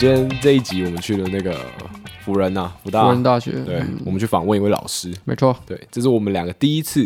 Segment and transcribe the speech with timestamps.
[0.00, 1.54] 今天这一集我们去了那个
[2.24, 7.04] 辅仁呐，辅大，辅仁大学，对，嗯、我们去访问一位老师，没错，对，这是我们两个第一次，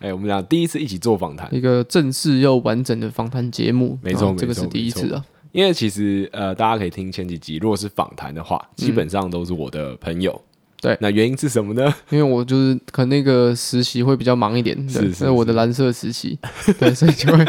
[0.00, 5.24] 哎、欸，我们俩第一次一起做访谈，一个正式又完整的访谈节目，没错，这个是第一次啊。
[5.52, 10.32] 因为其实呃，大家可以听前几集，如果是访谈的话，基本上都是我的朋友。
[10.32, 10.42] 嗯
[10.78, 11.94] 对，那原因是什么呢？
[12.10, 16.38] 因为我就是可能那个实习会比较忙一点，对，是，是，是我的蓝色实习，
[16.78, 17.44] 对，所以就会，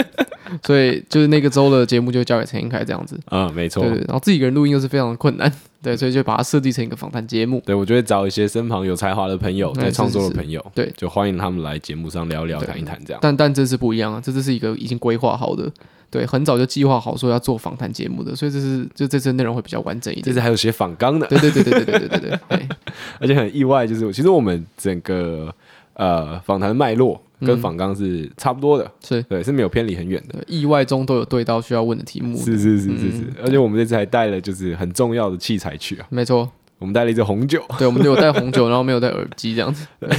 [0.64, 5.52] 所以就是那个周的节目就交给陈英凯这样子啊、嗯，没错，对，然后自己一个人录音又是非常的困难，
[5.82, 7.62] 对，所以就把它设计成一个访谈节目。
[7.66, 13.20] 对，我就会找一些身旁有才华的朋友，在创作的朋友，对，就欢迎他们来节目上聊聊、谈一谈这样。
[13.22, 15.72] 但但这次不一样啊，这次是一个已经规划好的。
[16.10, 20.26] 对，很早就计划好说要做访谈节目的，所以这是就这次内容会比较完整一点。
[20.26, 22.68] 这次还有写访纲的，对对对对对对对对对，对。
[23.20, 25.54] 而且很意外，就是其实我们整个
[25.98, 30.44] 呃访谈脉络跟访纲是差不多的，是、嗯、对是没有偏离很远的。
[30.48, 32.36] 意外中都有对到需要问的题目。
[32.36, 36.08] 是是是是是，嗯、而且我们这次还带了就是很重要的器材去啊。
[36.10, 36.50] 没错。
[36.80, 39.88] 我们带了一支红酒，对，我们就有带红酒，然后没有带耳机这样子。
[40.00, 40.10] 对，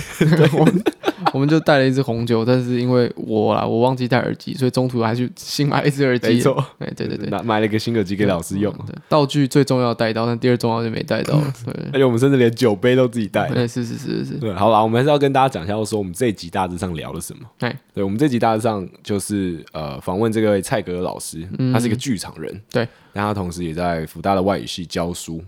[0.58, 0.82] 我们
[1.34, 6.34] 我们就带了一支红酒，但是因为我啊，我忘记带耳机，所以中途还去新买一支耳机。
[6.34, 8.72] 没错，对对对对，买买了一个新耳机给老师用。
[8.86, 11.40] 对，道具最重要带到，但第二重要就没带到。
[11.64, 13.48] 对，而且我们甚至连酒杯都自己带。
[13.50, 14.34] 对，是是是是。
[14.34, 17.42] 对，好了，我们还是要跟大家讲一下，说我们这一集大致上聊了什么。
[17.56, 25.40] 对，对我们这集大致上就是呃，访问这个蔡格老师，他是一个剧场人，对，但他同时也在福大的外语系教书。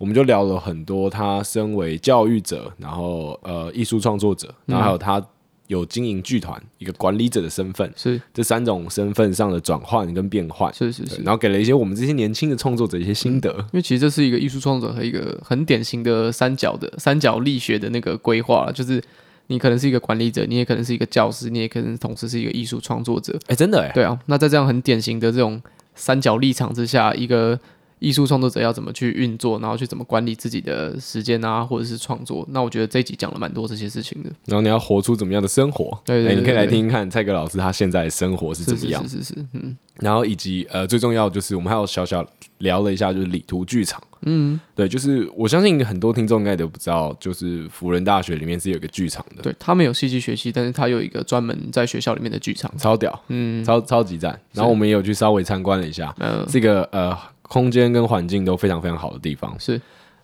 [0.00, 5.22] 我们就聊了很多，他身为教育者，然后呃艺术创作者，然后还有他
[5.66, 8.18] 有经营剧团一个管理者的身份，是。
[8.32, 19.02] 这三种身份上的转换跟变换，是是是，然后给了一些我们这些年轻的创作者一些心得，嗯、因为其实这是一个艺术创作者和一个很典型的三角的三角力学的那个规划，就是
[19.48, 25.60] 你可能是一个管理者，你也可能是一个教师，你也可能同时是一个艺术创作者，哎，真的哎，对啊，那在这样很典型的这种
[25.94, 27.60] 三角立场之下，一个。
[28.00, 32.44] 艺术创作者要怎么去运作，然后去怎么管理自己的时间啊，或者是创作？
[32.50, 34.30] 那我觉得这一集讲了蛮多这些事情的。
[34.46, 35.96] 然后你要活出怎么样的生活？
[36.04, 39.06] 对，你可以来听听看蔡格老师他现在的生活是怎么样？
[39.06, 39.76] 是是，是是是，嗯。
[39.96, 42.26] 然后以及呃，最重要就是我们还有小小
[42.58, 44.02] 聊了一下，就是理图剧场。
[44.22, 49.42] 嗯，对，就是我相信很多听众应该都不知道，就是辅仁大学里面是有一个剧场的。
[49.42, 54.40] 对，他们有戏剧学系，但是他有一个专门在学校里面的剧场，超屌，嗯，超超级赞。
[54.52, 57.14] 然后我们也有去稍微参观了一下，嗯，这个呃。
[57.50, 59.52] 空间跟环境都非常非常好的地方。
[59.58, 59.72] 是，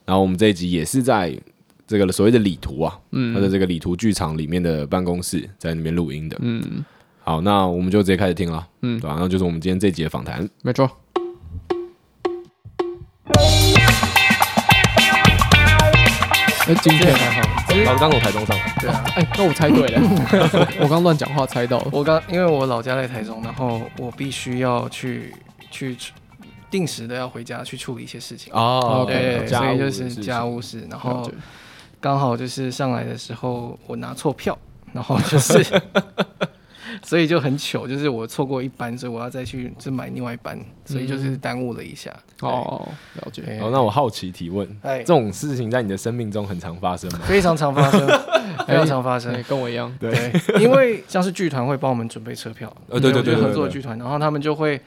[0.05, 1.37] 然后我们这一集也是在
[1.85, 6.85] 这个所谓的理图啊，嗯，它的这个理图剧场里面的办公室，在那边录音的，嗯，
[7.25, 9.15] 好，那我们就直接开始听了，嗯，对吧？
[9.15, 10.89] 然后就是我们今天这一集的访谈，没错。
[16.69, 18.57] 哎，今天还好，老师刚从台中上。
[18.57, 20.01] 来，对啊，哎，那我猜对了，
[20.81, 25.35] 我刚乱讲话猜到了，我刚因为我老家在台中，然后我必须要去
[25.73, 25.97] 去。
[26.71, 31.31] 定时的要回家去处理一些事情哦，对，对，所以就是家务事，然后
[32.01, 34.57] 刚好就是上来的时候我拿错票，
[34.93, 35.65] 然后就是，
[37.03, 42.15] 所以就很糗，就是我错过一班，所以我要再去就买另外一班，所以就是耽误了一下。
[42.41, 43.43] 哦，了解。
[43.63, 47.21] 哦，那我好奇提问，这种事情在你的生命中很常发生吗？
[47.25, 48.07] 非常常发生，
[48.67, 49.93] 非常常发生，跟我一样。
[50.01, 54.81] 对，因为像是剧团会帮我们准备车票，呃，对对对，合作剧团，然后他们就会。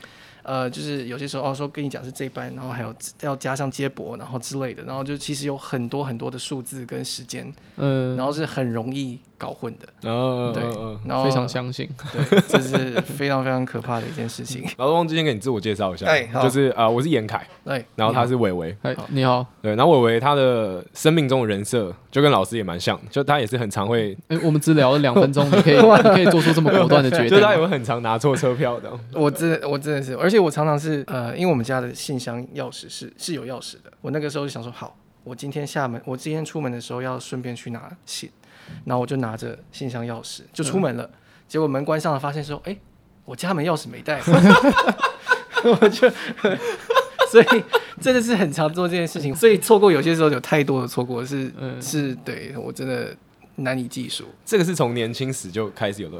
[0.49, 10.63] 呃，就是有些时候哦，说跟你讲是这班，然后还有要加上接驳，然后之类的，然后就其实有很多很多的数字跟时间，嗯，然后是很容易搞混的，哦，对，
[11.07, 14.63] 然后非常相信，对，这是非常非常可怕的一件事情。
[14.77, 30.39] 老师忘记先给你自我介绍一下，哎，就是啊，我是严凯，哎，然后他是伟伟，哎，你好，对，然后伟伟他的生命中的人设就跟老师也蛮像，就他也是很常会，哎，我们只聊了两分钟， 你可以你可以做出这么果断的决定，就他也会很常拿错车票 的，我真我真的是，而且。
[30.39, 33.91] 我常常是呃，因为我们家的信箱钥匙是是有钥匙的。
[33.99, 38.31] 我那个时候就想说，好，我今天下门，我今天出门的时候要顺便去拿信，
[38.85, 41.03] 然后我就拿着信箱钥匙就出门了。
[41.03, 41.11] 嗯、
[41.45, 42.79] 结果门关上了，发现说，哎、欸，
[43.25, 44.21] 我家门钥匙没带，
[45.63, 46.09] 我就，
[47.31, 47.63] 所以
[48.01, 53.15] 真的是很常做这件事情，所以错过有些时候有太多的错过是、嗯、是对我真的。
[53.61, 56.17] 难以计数，这个是从年轻时就开始有的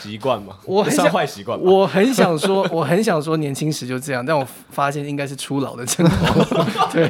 [0.00, 0.56] 习惯吗？
[0.64, 6.60] 我很想坏习惯，我很想说， 我很想说年轻时就这样，但我发现应该是初老的症头。
[6.92, 7.08] 对，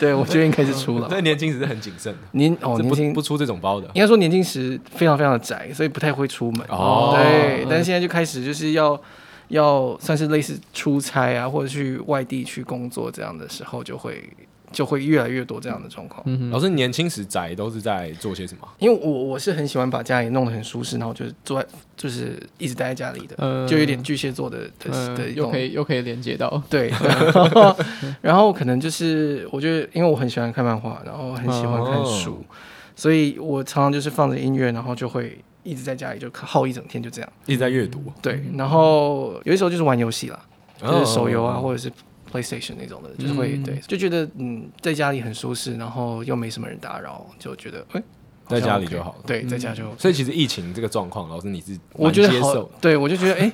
[0.00, 1.06] 对，我觉得应该是初老。
[1.06, 3.86] 但年轻时是很谨慎的，您哦，年轻不出这种包的。
[3.94, 6.66] 应该说年轻时非常非常的宅，所以不太会出门。
[6.68, 9.00] 哦，对，但是现在就开始就是要
[9.48, 14.28] 要算是类似出差啊，或者去外地去工作这样的时候，就会
[14.72, 16.22] 就会越来越多这样的状况。
[16.26, 18.68] 嗯、老师年轻时宅都是在做些什么？
[18.78, 26.88] 因为我我是很喜欢把家里弄得很舒适，然后就是坐在就是一直待在家里的，呃、就有点巨蟹座的的、呃、的又可以又可以连接到对，
[27.32, 27.76] 然后，
[28.20, 32.54] 然后可能就是我觉得因为我很喜欢看漫画，然后很喜欢看书，哦、
[32.96, 38.02] 所以我常常就是放着音乐，然后就会一直在家里就耗一整天，就这样一直在阅读。
[38.22, 40.40] 对，然后有的时候就是玩游戏啦，
[40.80, 41.92] 就是手游啊，哦、或者是。
[42.32, 48.02] PlayStation 那种的，就是会、嗯、对，就觉得嗯，在家里很舒适，然后又没什么人打扰，就觉得哎，欸、
[48.48, 49.18] 在家里就好了。
[49.24, 49.84] 对，在家就。
[49.96, 53.50] 所以其实疫情这个状况，老师你是我觉得好，对我就觉得哎、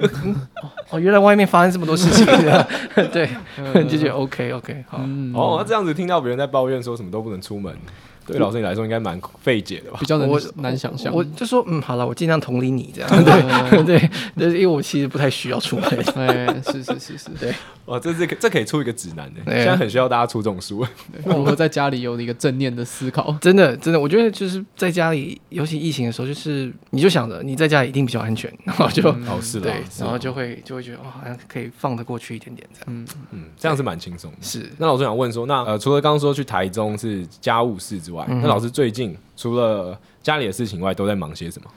[0.98, 2.26] 原来外面发生这么多事情，
[3.12, 3.28] 对，
[3.84, 4.98] 就觉得 OK OK 好。
[5.02, 7.76] 嗯、哦，那这样子听到别人在抱怨说什么都不能出门。
[8.26, 9.98] 对老师你来说应该蛮费解的吧？
[10.00, 11.12] 比较难难想象。
[11.12, 13.10] 我就说，嗯，好了，我尽量同理你这样。
[13.24, 15.84] 对对， 对，因为我其实不太需要出门。
[16.14, 17.54] 哎，是是是是，对。
[17.86, 20.86] 哇，这是这可以出一个指南的，现在很需要大家出这种书。
[21.26, 23.36] 如何在家里有一个正念的思考？
[23.42, 32.86] 真的真的，我觉得就是在家里，尤其疫情的时候，就是你就想着你在家里一定比较安全，然后就哦是的，对，然后就会就会觉得哦，好像可以放得过去一点点这样。
[32.86, 34.36] 嗯嗯，这样是蛮轻松的。
[34.40, 34.70] 是。
[34.78, 41.70] 那老师想问说，那呃，除了刚刚说去台中是家务事之外，那老师最近除了家里的事情外，都在忙些什么？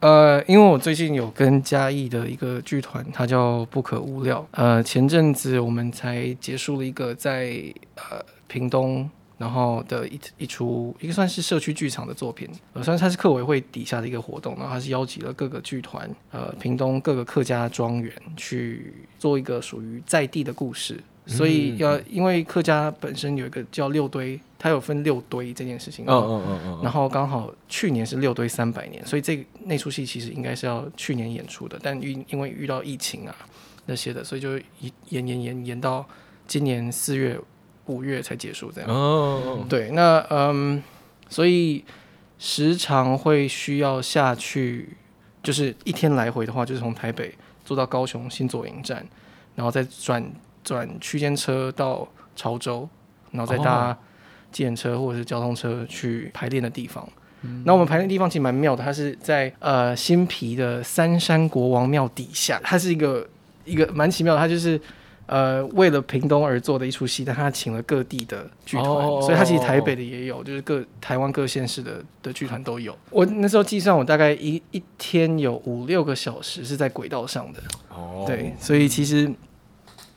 [0.00, 4.46] 呃，因为我最近有跟嘉义的一个剧团，它叫不可物料。
[4.50, 7.54] 呃，前阵子我们才结束了一个在
[7.96, 21.00] 呃屏东，然后的一一出一个算是社区剧场的作品，呃，算是它是客委会底下的一个活动，然后它是邀集了各个剧团，呃，屏东各个客家庄园去做一个属于在地的故事。
[21.26, 26.06] 所以要，因为客家本身有一个叫六堆，它有分六堆这件事情。
[26.08, 26.80] 嗯嗯嗯嗯。
[26.82, 33.36] 然后刚好去年是六堆三百年，所以这那出戏其实应该是要去年演出的，但因因为遇到疫情啊
[33.84, 34.56] 那些的，所以就
[35.10, 36.02] 延延延延到
[36.46, 37.38] 今年四月
[37.84, 38.90] 五月才结束这样。
[38.90, 39.66] 哦。
[39.68, 40.82] 对，那嗯，
[41.28, 41.84] 所以
[42.38, 44.96] 时常会需要下去，
[45.42, 47.34] 就是一天来回的话，就是从台北
[47.66, 49.06] 坐到高雄新左营站，
[49.54, 50.24] 然后再转。
[50.64, 52.88] 转区间车到潮州，
[53.32, 53.94] 然后再搭
[54.54, 57.06] 计程车或者是交通车去排练的地方。
[57.42, 63.28] 嗯、那我们排练地方其实蛮妙的，它是在呃新皮的三山国王庙底下，它是一个
[63.64, 64.80] 一个蛮奇妙的，它就是
[65.26, 72.96] 呃为了屏东而做的一出戏，但它请了各地的剧团，哦、所以它其实台北的也有，就是各台湾各县市的的剧团都有。
[73.10, 77.60] 我那时候计算，我大概一一天有五六个小时是在轨道上的。
[77.90, 79.30] 哦，对，所以其实。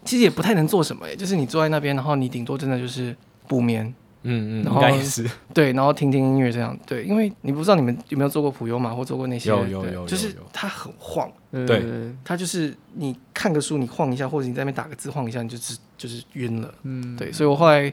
[0.05, 3.13] 其实也不太能做什么诶，就是你坐在那边，然后你顶多真的就是
[3.45, 3.93] 补眠，
[4.27, 5.29] 嗯嗯，然后也是。
[5.53, 11.83] 对，然后听听音乐这样，对，因为你不知道你们有没有做过普悠玛或做过那些，有有有，就是它很晃，对，
[12.23, 17.91] 它就是你看个书你晃一下，或者你在那边打个字晃一下，你就是就是晕了，嗯，对，所以我后来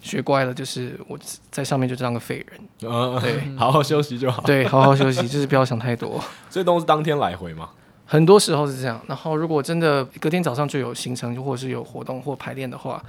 [0.00, 1.18] 学乖了，就是我
[1.50, 7.70] 在上面就当个废人，嗯， 对， 好好休息就好，对，好好休息，就是不要想太多，所以都是当天来回嘛。
[8.06, 13.02] 很多时候是这样，然后如果真的隔天早上就有行程，或者是有活动或排练的话，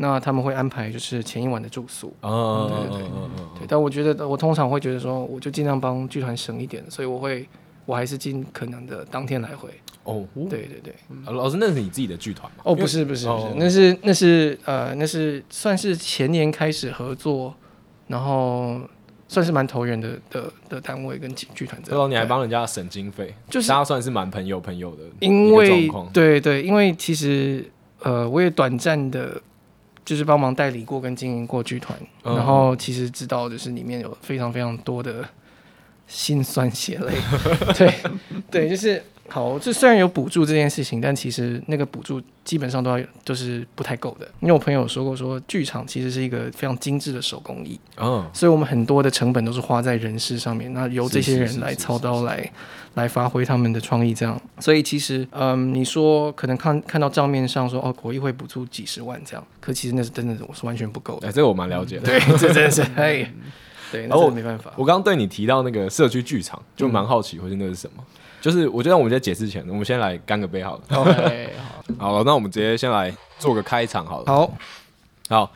[0.00, 2.12] 那他们会安排就是前一晚的住宿。
[2.22, 3.08] 哦，对对对，
[3.58, 3.66] 对。
[3.68, 7.46] 但我觉得我通常会觉得说，我就尽量帮剧团省一点，所以我会
[7.84, 9.68] 我还是尽可能的当天来回。
[10.04, 10.94] 哦，对对对。
[11.26, 12.62] 老师，那是你自己的剧团吗？
[12.64, 17.54] 哦，不是不是不是，那是那是呃那是算是前年开始合作，
[18.06, 18.80] 然后。
[19.32, 25.04] 算是蛮投缘的的的单位跟剧剧团这样，然后你还帮人家省经费，就是大家算是蛮朋友朋友的。
[25.20, 27.64] 因为对对，因为其实
[28.00, 29.40] 呃，我也短暂的，
[30.10, 35.24] 就是帮忙代理过跟经营过剧团，嗯、然后其实知道就是里面有非常非常多的
[36.08, 37.14] 辛酸血泪。
[37.78, 37.94] 对
[38.50, 39.00] 对，就是。
[39.30, 44.28] 好，这虽然有补助这件事情，但其实那个补助基本上都要都是不太够的。
[44.40, 52.52] 因为我朋友说过说，说剧场其实是一个非常精致的手工艺，嗯，所以我们很多的成本都是花在人事上面，那由这些人来操刀来
[52.94, 54.40] 来发挥他们的创意，这样。
[54.58, 61.28] 所以其实，嗯，你说可能看看到账面上说哦，国艺会补助几十万这样，可其实那是真的，我是完全不够的。
[61.28, 63.32] 哎，这个我蛮了解的，对，这真的是 哎，
[63.92, 64.72] 对，那我没办法。
[64.76, 68.04] 我刚刚对你提到那个社区剧场，就蛮好奇，或是那是什么？
[68.40, 70.80] 就是我觉得我们在解释前，我们先来干个杯好了。
[70.96, 71.50] OK，
[71.98, 74.24] 好，好了，那我们直接先来做个开场好了。
[74.26, 74.50] 好，
[75.28, 75.52] 好，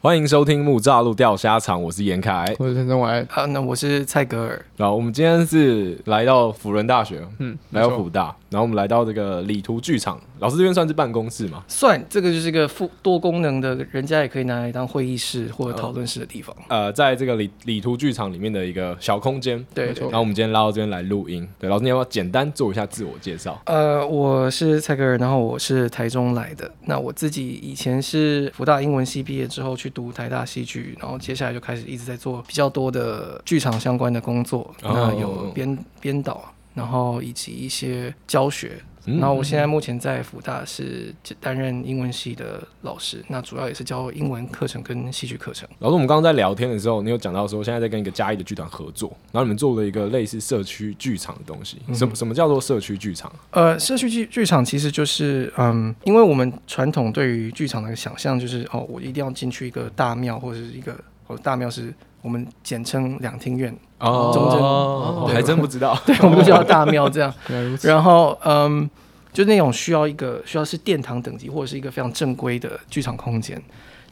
[0.00, 4.64] 欢迎收听木栅路钓虾场，我是严凯，我是陈宗伟，好，那我是蔡格尔。
[4.76, 11.62] 然后我们今天是来到辅仁大学，嗯，来到辅大，然然后我们来到这个理图剧场，老师这边算是办公室吗？
[11.68, 16.56] 算，这个就是一个复多功能的，人家也可以拿来当会议室或者讨论室的地方。
[16.68, 19.62] 呃，在这个理理图剧场里面的一个小空间。
[19.74, 21.46] 对，然后我们今天拉到这边来录音。
[21.58, 23.60] 对，老师你要不要简单做一下自我介绍？
[23.66, 26.72] 呃，我是蔡格尔，然后我是台中来的。
[26.86, 34.60] 那我自己以前是福大英文系毕业之后去读台大戏剧，然后接下来就开始一直在做比较多的剧场相关的工作。
[34.82, 36.42] 哦、那有编编导。
[36.76, 38.72] 然后以及一些教学，
[39.06, 45.66] 然后我现在目前在福大是担任英文系的老师，那主要也是教英文课程跟戏剧课程。
[45.78, 51.78] 老师，我们刚刚在聊天的时候，你有讲到说现在在跟一个嘉义的剧团合作，然后你们做了一个类似社区剧场的东西。
[51.94, 53.32] 什么什么叫做社区剧场？
[53.52, 60.94] 呃，社区剧剧场其实就是嗯，因为我们传统对于剧场的想象就是哦，我一定要进去一个大庙或者是一个
[61.26, 63.74] 哦，大庙是我们简称两厅院。
[63.98, 67.32] 哦，中正哦还真不知道， 对，我们就叫大庙这样。
[67.82, 68.88] 然后，嗯，
[69.32, 73.60] 就那种需要一个需要是殿堂等级或者是一个非常正规的剧场空间，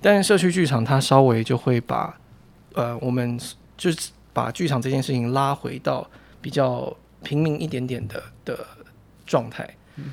[0.00, 2.14] 但是社区剧场它稍微就会把，
[2.74, 3.38] 呃，我们
[3.76, 6.06] 就是把剧场这件事情拉回到
[6.40, 6.90] 比较
[7.22, 8.58] 平民一点点的的
[9.26, 9.68] 状态，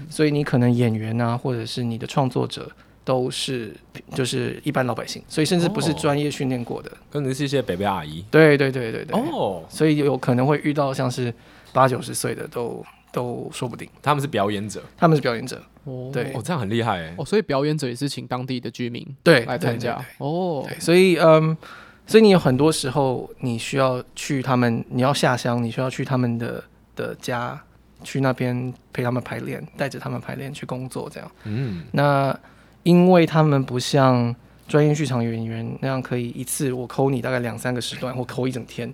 [0.09, 2.69] 所以你可能演员啊，或者是你的创作者。
[3.03, 3.75] 都是
[4.13, 8.23] 就是一般老百姓，所以甚至不是专业训练过的，可能是一些北北阿姨。
[8.29, 9.19] 对对对对对。
[9.19, 11.33] 哦，所以有可能会遇到像是
[11.73, 13.89] 八九十岁的都都说不定。
[14.03, 15.59] 他们是表演者，他们是表演者。
[15.85, 17.15] 哦，对，哦，这样很厉害哎。
[17.17, 19.99] 哦，所以表演者也是请当地的居民对来参加。
[20.19, 21.57] 哦，对，所以嗯，
[22.05, 26.63] 所以你有很多时候你需要去他们，你要下乡，你需要去他们的
[26.95, 27.59] 的家，
[28.03, 31.31] 去那边陪他们排练，带着他们排练去工作，这样。
[31.45, 32.39] 嗯，那。
[32.83, 34.35] 因为他们不像
[34.67, 38.91] 专业剧场演员那样，可以一次我抠你大概两三个时段，或抠一整天，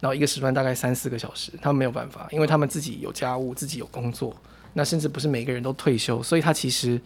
[0.00, 4.34] 然后一个时段大概三四个小时，他们没有办法，因为他们自己有家务，自己有工作，
[4.74, 7.00] 那甚至不是每个人都退休，所以他其实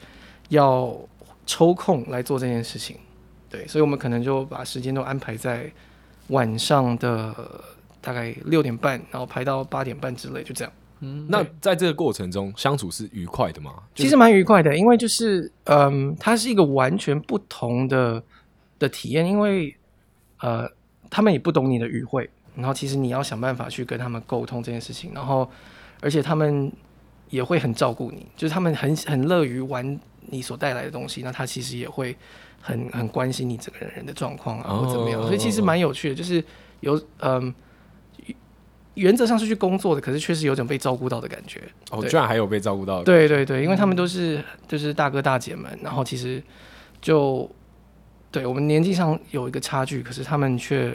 [0.48, 0.98] 要
[1.46, 2.96] 抽空来做这件事情。
[3.48, 5.70] 对，所以我们可能就把时间都安排在
[6.28, 7.34] 晚上的
[8.00, 10.72] 大概六点半，然后排到八点半之类，就这样。
[11.00, 13.74] 嗯，那在这个过程中相处是愉快的吗？
[13.94, 18.22] 其实蛮愉快的，因为就是嗯，它是一个完全不同的
[18.78, 19.76] 的体验，因为
[20.40, 20.66] 呃，
[21.10, 25.46] 他们也不懂你的语汇，然后其实你要想办法去跟他们沟通这件事情，然后
[26.00, 26.72] 而且他们
[27.28, 32.16] 也会很照顾你，就是他们很很乐于玩你所带来的东西，那他其实也会
[32.62, 36.42] 很很关心你整个人的状况啊，或怎么样，所以其实蛮有趣的，就是
[36.80, 37.54] 有嗯。
[38.96, 41.62] 原则上是去工作的，可是确实有种被照顾到的感觉。
[41.90, 43.04] 哦，居然还有被照顾到的。
[43.04, 46.42] 对对对，因为他们都是就是大哥大姐们，然后其实
[47.00, 47.48] 就
[48.30, 50.92] 对我们年纪上有一个差距，可是他们却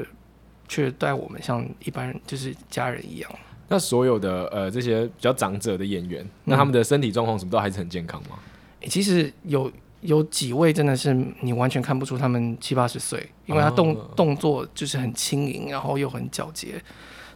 [0.67, 3.31] 却待我们像一般人，就是家人一样。
[3.67, 8.39] 那所有的呃这些比较长者的演员，那他们的身体状况什么都还是很健康吗？
[8.81, 16.81] 嗯，其实有有几位真的是你完全看不出他们七八十岁，因为他动动作就是很轻盈，然后又很矫捷。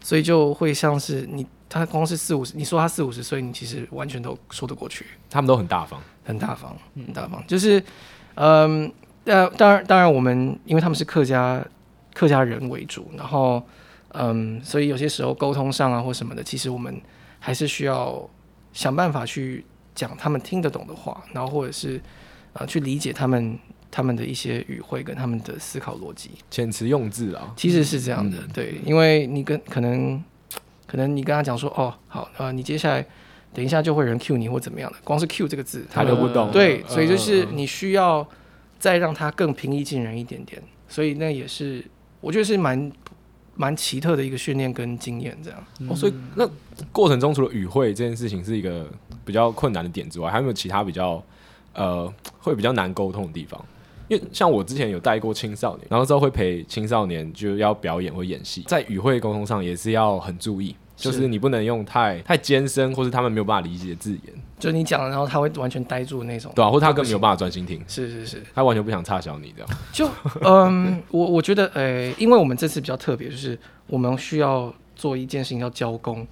[0.06, 5.04] 所以就会像是你，他光是四五十，你说他四五十岁，你其实完全都说得过去。
[5.32, 7.44] 他们都很大方，很大方，很大方。
[7.48, 7.84] 就是，
[8.36, 8.94] 嗯，
[9.24, 11.66] 呃，当然，当然，我们因为他们是客家
[12.14, 13.64] 客家人为主，然后，
[14.10, 17.02] 嗯，所以有些时候沟通上啊或什么的，其实我们
[17.40, 18.30] 还是需要
[18.74, 22.00] 想办法去讲他们听得懂的话，然后或者是
[22.54, 23.58] 呃去理解他们。
[23.90, 30.22] 他们的一些语汇跟他们的思考逻辑，遣词用字啊，其实是这样的，嗯、对，因为你跟可能
[30.86, 33.06] 可能你跟他讲说，哦，好，呃，你接下来
[33.54, 38.28] 等一下就会有人 cue 你或怎么样的，光是 cue 这个字他都不懂，对，所以就是你需要
[38.78, 41.84] 再让他更平易近人一点点，所以那也是
[42.20, 42.92] 我觉得是蛮
[43.56, 45.90] 蛮奇特的一个训练跟经验，这样、嗯。
[45.90, 46.46] 哦，所以那
[46.92, 48.86] 过程中除了语汇这件事情是一个
[49.24, 51.24] 比较困难的点之外，还有没有其他比较
[51.74, 53.64] 呃会比较难沟通的地方？
[54.08, 69.70] 因为像我之前有带过青少年，然后之后会陪青少年就要表演或演戏，在语汇沟通上也是要很注意，就是你不能用太太艰深或是他们没有办法理解的字眼，就你讲了，然后他会完全呆住那种，对啊，或他根本没有办法专心听，是是是，他完全不想插小你这样。
[69.92, 70.10] 就
[70.42, 73.58] 嗯， 我我觉得，呃、欸，因为我们这次比较特别，就是
[73.88, 76.26] 我们需要做一件事情叫交工，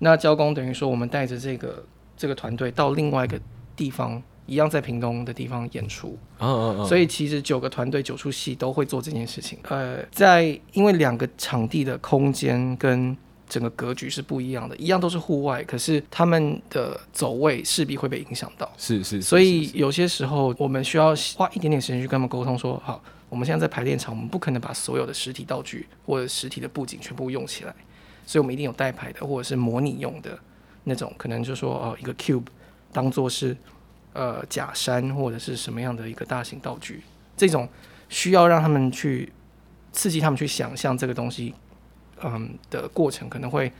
[0.00, 1.84] 那交工等于说我们带着这个
[2.16, 3.40] 这个团队到另外一个
[3.76, 4.20] 地方。
[4.52, 6.86] 一样在屏东的地方演出，oh, oh, oh.
[6.86, 9.58] 所以其实九个团队九出戏都会做这件事情。
[9.62, 13.16] 呃，在因为两个场地的空间跟
[13.48, 18.70] 整个格局是不一样的，一样都是户外，可是他们的走位势必会被影响到。
[18.76, 27.74] 是是，是，是，所以有些时候我们需要花一点点时间去跟他们沟通说，说好，我们现在在排练场，我们不可能把所有的实体道具或者实体的布景全部用起来，
[28.26, 30.38] 所以我们一定有代排的或者是模拟用的。
[30.84, 32.42] 那种可能就说哦一个 cube
[32.92, 33.56] 当做是
[34.12, 37.02] 呃假山或者是什么样的一个大型道具，
[37.36, 37.68] 这种
[38.08, 39.32] 需要让他们去
[39.92, 41.54] 刺激他们去想象这个东西，
[42.22, 43.72] 嗯的过程可能会。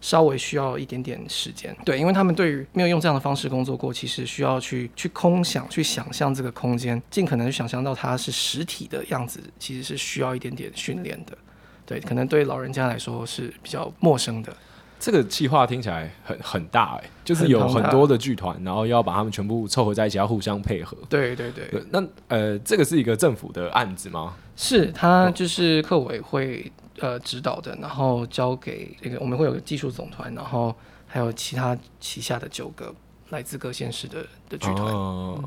[0.00, 11.36] 稍微需要一点点时间，对，因为他们对于没有用这样的方式工作过，其实需要去去空想、去想象这个空间，尽可能去想象到它是实体的样子，其实是需要一点点训练的。
[11.84, 14.56] 对，可能对老人家来说是比较陌生的。
[15.00, 20.96] 这个计划听起来很很大哎、欸，就是有很多的剧团，然后要把他们全部凑合在一起，要互相配合。
[21.08, 21.82] 对对对，对。
[21.90, 24.34] 那呃，这个是一个政府的案子吗？
[24.56, 26.70] 是，他就是客委会。
[27.00, 30.74] 呃，指导的，然后交给这个，我们会有个技术总团，然后
[31.06, 32.92] 还有其他旗下的九个
[33.30, 34.86] 来自各县市的的剧团。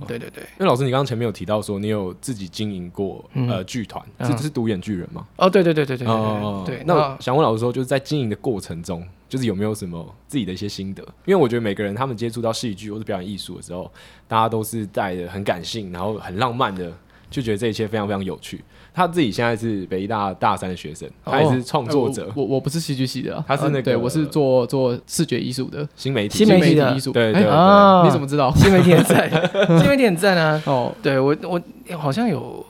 [0.07, 0.43] 对对对。
[0.43, 5.25] 因为老师，你刚刚前面有提到说，你有自己经营过、嗯、呃剧团，这是独演剧人吗？
[5.37, 6.15] 哦，对对对对对对对。
[6.15, 11.01] 哦、对，那我想问老师说，就是在经营的过程中，就是有没有什么自己的一些心得？
[11.25, 13.91] 因为我觉得每个人他们接触到戏剧或者表演艺术的时候，
[14.27, 16.93] 大家都是带着很感性，然后很浪漫的，
[17.31, 18.63] 就觉得这一切非常非常有趣。
[18.93, 22.25] 他自己现在是北艺大大三的学生，他也是创作者。
[22.25, 27.13] 哦、我我不是戏剧系的、啊，他是那个，呃、对我是做做视觉艺术的新媒体新媒体的艺术。
[27.13, 28.53] 对对对，啊，你怎么知道？
[28.55, 29.29] 新媒体很赞，
[29.79, 30.61] 新媒体很赞啊！
[30.67, 31.61] 哦，对我我
[31.97, 32.65] 好像有，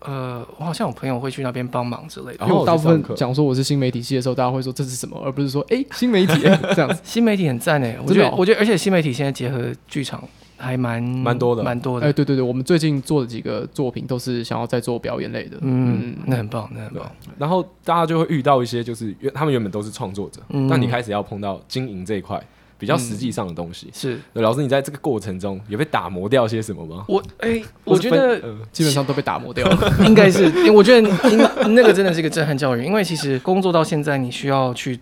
[0.00, 2.46] 呃，我好像有朋友会去那边帮忙之类的。
[2.46, 6.32] 因为我大部分讲说我是新媒体系的时候，大家会说这是什么，而不是说哎、欸、新媒体
[6.74, 6.98] 这样子。
[7.04, 10.26] 新媒体很赞哎，我觉得我觉得，而且新媒体现在结合剧场。
[10.62, 12.06] 还蛮蛮多的，蛮多的。
[12.06, 15.58] 哎，对对对，我们最近做的几个作品都是想要在做表演类的。
[15.60, 17.10] 嗯，那很棒，那很棒。
[17.36, 22.40] 然后大家就会遇到一些，就是原他们原本都是创作者，那你开始要碰到经营这一块
[22.78, 23.90] 比较实际上的东西。
[23.92, 27.04] 是，老师，你在这个过程中有被打磨掉些什么吗？
[27.08, 28.40] 我哎，我觉得
[28.70, 29.92] 基本上都被打磨掉了。
[30.06, 31.00] 应该是，我觉得
[31.68, 34.98] 那个真的是一个震撼教育，因为其实工作到现在，你需要去，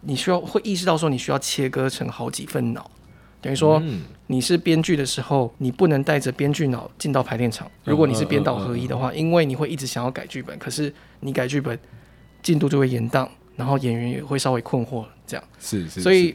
[0.00, 2.90] 你需要会意识到说，你需要切割成好几份脑。
[3.40, 3.80] 等于说，
[4.26, 7.70] 你是编剧的时候，你不能带着编剧脑进到排练场。
[7.84, 11.78] 如果你是编导合一的话，因为你会一直想要改剧本，可是你改剧本
[12.42, 15.04] 进度就会延宕，然后演员也会稍微困惑。
[15.26, 16.00] 这样是是。
[16.00, 16.34] 所以，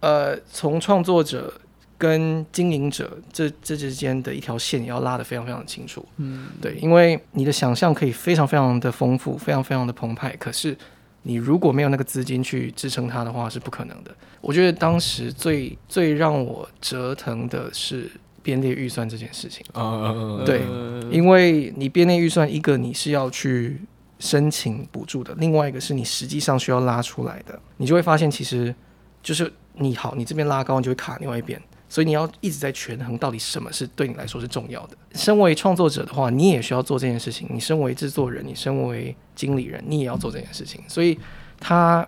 [0.00, 1.52] 呃，从创作者
[1.98, 6.06] 跟经营者这这之间的一条线也要拉得非常非常的清楚。
[6.16, 10.76] 嗯，对，因为你的想象可以非常非常的丰富，非常非常的澎湃，可是。
[11.22, 14.14] 你如果没有那个资金去支撑它的话，是不可能的。
[14.40, 18.10] 我觉得当时最最让我折腾的是
[18.42, 19.66] 编列预算这件事情。
[19.74, 20.62] Uh, 对，
[21.10, 23.80] 因为你编列预算，一个你是要去
[24.18, 28.74] 申请补助的，另外一个是你实际上需要拉出来的，你就会发现其实
[29.22, 31.60] 就是你好，你这边拉高，你就会卡另外一边。
[31.88, 34.96] 所以你要一直在权衡，到底什么是对你来说是重要的。
[35.14, 40.82] 身为创作者的话，你也需要做这件事情；你身为制作人，你身为经理人，你也要做这件事情。
[40.86, 41.18] 所以，
[41.58, 42.06] 他，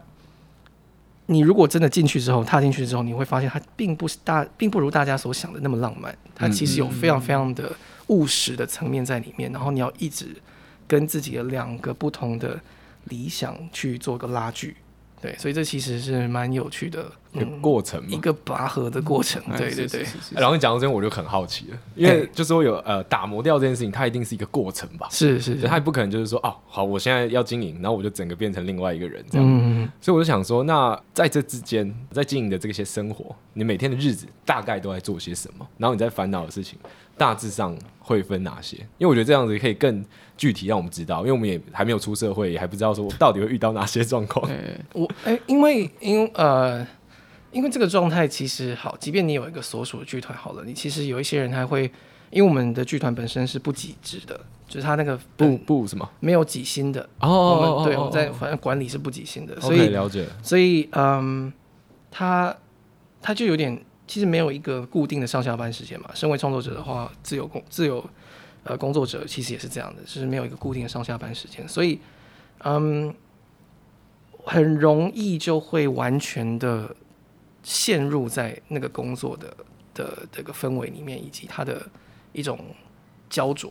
[1.27, 6.17] 你如果真的进去之后，踏进去之后，你会发现他并不是大，并不如大家所想的那么浪漫。
[6.35, 7.73] 他其实有非常非常的
[8.09, 9.51] 务实的层面在里面。
[9.51, 10.37] 然后你要一直
[10.87, 12.61] 跟自己的两个不同的
[13.05, 14.77] 理想去做个拉锯。
[15.23, 19.43] 对，所以这其实是蛮有趣的一个过程嘛，一个拔河的过程。
[19.57, 20.05] 对对对。
[20.33, 25.07] 然后你讲到这边，我就很好奇了，因为就是说有呃打磨掉这件事情，它一定是一个过程吧？
[25.11, 29.47] 是是，它也不可能就是说哦，好，我现在要经营，然后我就整个变成另外一个人这样。
[29.49, 29.89] 嗯。
[30.01, 35.67] 所以我就想说，那在这之间，在经营的这些生活，你每天的日子大概都在做些什么？
[35.79, 36.79] 然后你在烦恼的事情，
[37.17, 38.77] 大致上会分哪些？
[38.99, 40.05] 因为我觉得这样子可以更。
[40.41, 44.51] 具体让我们知道，因为我们也还没有出社会，也还不知道说我到底会遇到哪些状况。
[44.95, 46.83] 我哎、欸，因为因呃，
[47.53, 51.85] 因为这个状态其实好，即便你有一个所属的剧团好了，你其实有一些人还会，
[52.31, 61.53] 因为我们的剧团本身是不给职的，就是他那个不不什么没有给薪的哦，哦，我们对我在反正管理是不给薪的，所以、了解，所以嗯，
[62.11, 62.57] 他
[63.21, 66.11] 他就有点其实没有一个固定的上下班时间嘛。
[66.15, 68.05] 身为创作者的话，自由工自由。
[68.63, 71.99] 呃，工作者其实也是这样的，就是没有一个固定的上下班时间，所以，
[72.59, 73.11] 嗯，
[74.45, 76.95] 很容易就会完全的
[77.63, 79.57] 陷入在那个工作的
[79.95, 81.87] 的这个氛围里面，以及他的
[82.33, 82.59] 一种
[83.29, 83.71] 焦灼。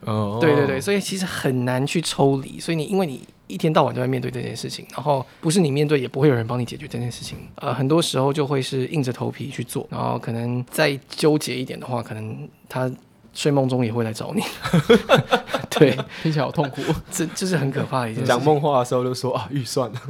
[0.00, 2.60] 哦，对对对，所以其实很难去抽离。
[2.60, 7.38] 所以你因为你一天到晚都在面对这件事情，然后不是你面对，也不会有人帮你解决这件事情。
[7.56, 12.90] 呃，很多时候就会是硬着头皮去做，然后可能再纠结一点的话，可能他。
[13.38, 14.42] 睡梦中也会来找你，
[15.70, 18.26] 对，听起来好痛苦， 这这是很可怕的一件事。
[18.26, 19.88] 讲梦话的时候就说啊，预算。
[19.92, 20.00] 了，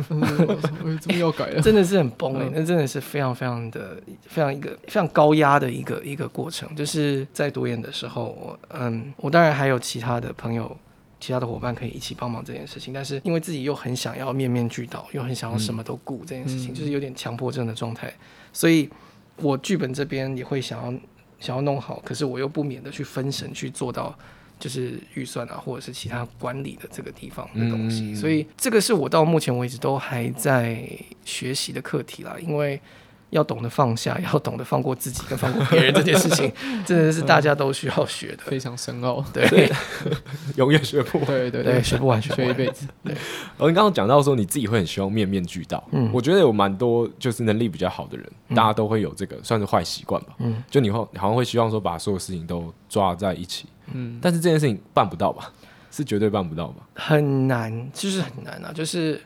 [0.99, 6.75] 这么要改了，真的是很崩哎、欸，那真的是非常非常的非常一个非常高压的一个一个过程。
[6.75, 10.75] 就是在读研的时候，我嗯，我当然还有其他的朋友
[11.21, 18.11] 其他的伙伴可以一起帮忙这件事情，但是因为自己又很想要面面俱到，又很想要什么都顾这件事情，嗯、就是有点强迫症的状态，
[18.55, 18.89] 所以
[19.37, 20.95] 我剧本这边也会想要
[21.41, 24.17] 想要弄好，可是我又不免的去分神去做到，
[24.59, 30.89] 就是预算啊或者是其他管理的这个地方的东西，嗯、所以这个是我到目前为止都还在
[31.25, 32.81] 学习的课题啦，因为。
[33.31, 36.51] 要懂得放下， 要懂得放过自己跟放过别人这件事情，
[36.87, 39.25] 真的是大家都需要学的，非常深奥。
[39.33, 39.71] 对，
[40.57, 41.27] 永远学不完。
[41.27, 42.87] 对对对，学不完，学一辈子。
[43.05, 43.15] 对。
[43.59, 50.35] 而你刚刚讲到说你自己会很希望面面俱到，嗯，我觉得有蛮多就是能力比较好的人，大家都会有这个算是坏习惯吧。
[50.39, 55.53] 嗯，就你会好像会希望说把所有事情都抓在一起，嗯，但是这件事情办不到吧？
[55.91, 56.87] 是绝对办不到吧？
[56.95, 59.21] 很难，就是很难啊，就是。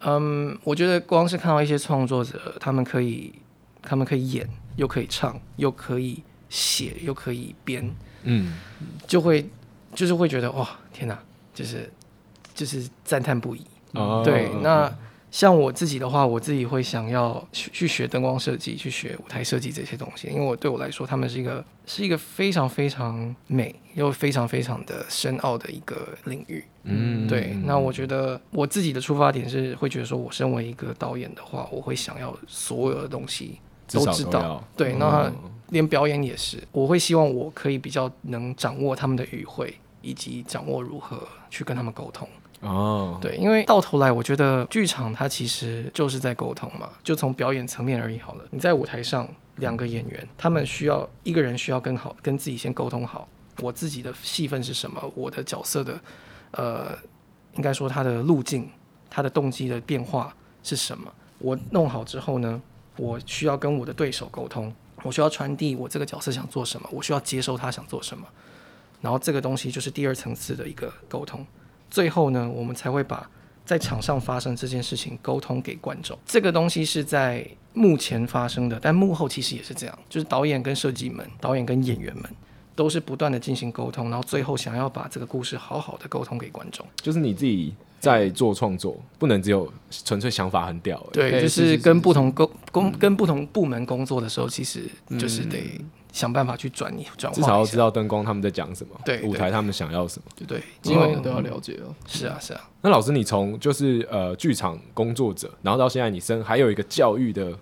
[0.00, 3.32] 嗯，我觉得光是看到一些创作者，他们可以，
[3.82, 7.88] 他们可以演，又可以唱，又可以写，又可以编，
[8.24, 8.54] 嗯，
[9.06, 9.48] 就会
[9.94, 11.18] 就是会觉得哇，天哪，
[11.54, 11.90] 就是
[12.54, 13.66] 就是赞叹不已。
[13.92, 14.92] 哦、对，那。
[15.34, 26.64] 像我自己的话，我自己会想要去去学灯光设计，去学舞台设计这些东西，因为我对我来说，他们是一个是一个非常非常美又非常非常的深奥的一个领域。
[26.84, 27.52] 嗯，对。
[27.64, 33.58] 那我觉得我自己的出发点是会觉得说，我身为一个导演的话，我会想要所有的东西
[33.90, 34.62] 都知道。
[34.76, 35.28] 对，那
[35.70, 42.28] 连表演也是，我会希望我可以比较能掌握他们的语汇，以及掌握如何去跟他们沟通。
[42.64, 48.44] 哦对，因为到头来，我觉得剧场它其实就是在沟通嘛，就从表演层面而已好了。
[48.50, 53.28] 你在舞台上，两个演员，他们需要一个人需要更好跟自己先沟通好，
[53.60, 56.00] 我自己的戏份是什么，我的角色的，
[56.52, 56.98] 呃，
[57.56, 58.68] 应该说他的路径，
[59.10, 61.12] 他的动机的变化是什么。
[61.38, 62.60] 我弄好之后呢，
[62.96, 68.26] 我需要跟我的对手沟通，我需要传递我这个角色想做什么，我需要接收他想做什么，
[69.02, 71.46] 然后这个东西就是第二层次的一个沟通。
[71.94, 73.30] 最后呢，我们才会把
[73.64, 76.18] 在场上发生这件事情沟通给观众。
[76.26, 82.24] 这个东西是在幕前发生的，但幕后其实也是这样，就是导演跟设计们、导演跟演员们
[82.74, 86.84] 都是不断的进行沟通，然后最后想要把这个故事好好的沟通给观众。
[87.00, 91.00] 就是你自己在做创作，不能只有纯粹想法很屌。
[91.12, 95.80] 对，就是跟不同工工跟不同部门工作的时候，其实就是得。
[96.14, 101.92] 想办法去转你转化，至少要知道灯光他们在讲什么，对舞台他们想要什么，对对，基本都要了解哦。
[102.06, 102.60] 是啊是啊。
[102.82, 107.52] 那老师，你从就是呃剧场工作者，然后到现在你身还有一个教育的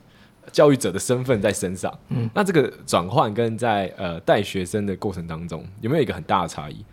[0.52, 6.84] 教育者的身份在身上，嗯，那这个转换跟在呃带学生的过程当中，有没有一个很大的差异？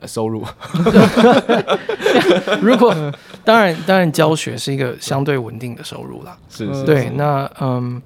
[0.00, 0.44] 呃，收入？
[2.60, 2.94] 如果
[3.46, 8.02] 当然当然教学是一个相对稳定的收入啦，是是，对，那嗯。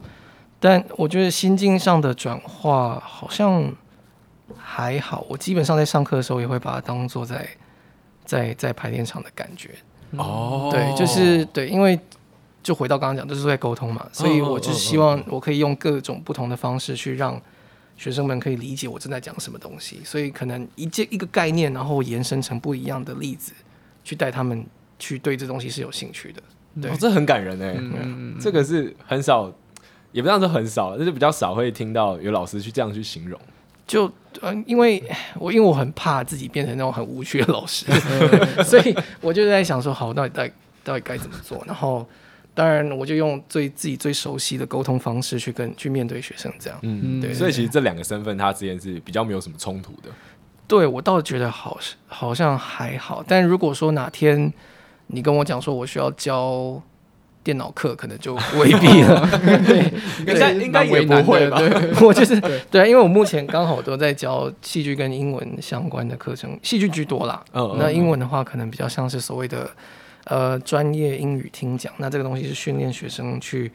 [0.69, 3.73] 但我觉得心境上的转化好像
[4.57, 7.49] 还好，我基本上在上课的时候也会把它当做在
[8.25, 9.71] 在在排练场的感觉。
[10.17, 11.97] 哦，对，就是对，因为
[12.65, 17.41] 就回到刚刚讲，就是在沟通嘛，所以我就希望我可以用各种不同的方式去让
[17.97, 20.01] 学生们可以理解我正在讲什么东西。
[20.03, 23.53] 所以可能一件一个概念，然后延伸成不一样的例子，
[24.03, 24.67] 去带他们
[24.99, 26.43] 去对这东西是有兴趣的。
[26.83, 29.53] 对，哦，这很感人哎，嗯，这个是很少。
[30.17, 33.39] 也不算是很少，就是比较少会听到有老师去这样去形容。
[33.87, 35.03] 就嗯，因为
[35.39, 37.85] 我因为我很怕自己变成那种很无趣的老师，
[38.65, 40.53] 所以我就在想说，好，到底到底
[40.83, 41.63] 到底该怎么做？
[41.67, 42.07] 然后
[42.55, 46.79] 当然我就用最自己最熟悉的沟通方式去跟去面对学生，这样。
[46.81, 47.35] 嗯，对。
[47.35, 50.09] 所以其实这两个身份，他之间是比较没有什么冲突的。
[50.67, 54.51] 对，我倒觉得好好像还好，但如果说哪天
[55.09, 56.83] 你跟我讲说我需要教。
[57.47, 59.25] 电脑课可能就未必 了，
[59.65, 59.93] 对，
[60.27, 61.63] 应该应该也不会吧？
[62.03, 67.41] 我就是 对，因为我目前刚好都在教戏剧跟英文相关的课程，戏剧居多啦。
[67.79, 69.71] 那英文的话，可能比较像是所谓的
[70.25, 71.93] 呃专业英语听讲。
[71.99, 73.71] 那这个东西是训练学生去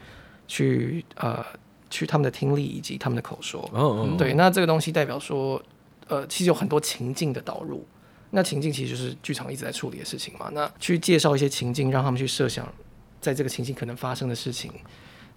[0.49, 1.41] 去呃
[1.89, 3.69] 去他们的听力以及他们的口说。
[3.73, 5.61] 嗯嗯，对，那这个东西代表说，
[6.09, 7.87] 呃，其实有很多情境的导入。
[8.31, 10.49] 那情境其实就是剧场一直在处理的事情嘛。
[10.51, 12.67] 那去介绍一些情境，让他们去设想。
[13.21, 14.71] 在这个情形可能发生的事情，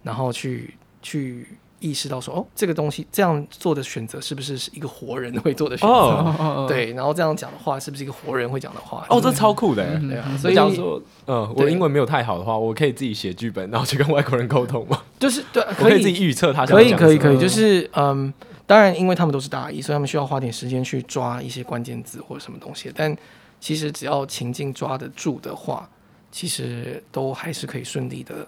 [0.02, 1.46] 然后去去
[1.80, 5.94] 意识到说，哦，这个东西这样做的选择是不是是一个活人会做的选择？
[5.94, 9.06] 哦、 对，然后这样讲的话是不是一个活人会讲的话？
[9.10, 10.34] 哦，这超酷的，对啊。
[10.38, 15.02] 所以讲说，嗯，我英文没有太好的话，我可以自己写剧本，然后去跟外国人沟通吗？
[15.20, 18.32] 就是对，可以，可以自己预测他可以可以可以，就是嗯，
[18.66, 22.90] 当然，因为他们都是大一，所以他们需要花点时间去抓一些关键字或者什么东西。
[22.94, 23.14] 但
[23.60, 25.86] 其实只要情境抓得住的话。
[26.34, 28.44] 其实都还是可以顺利的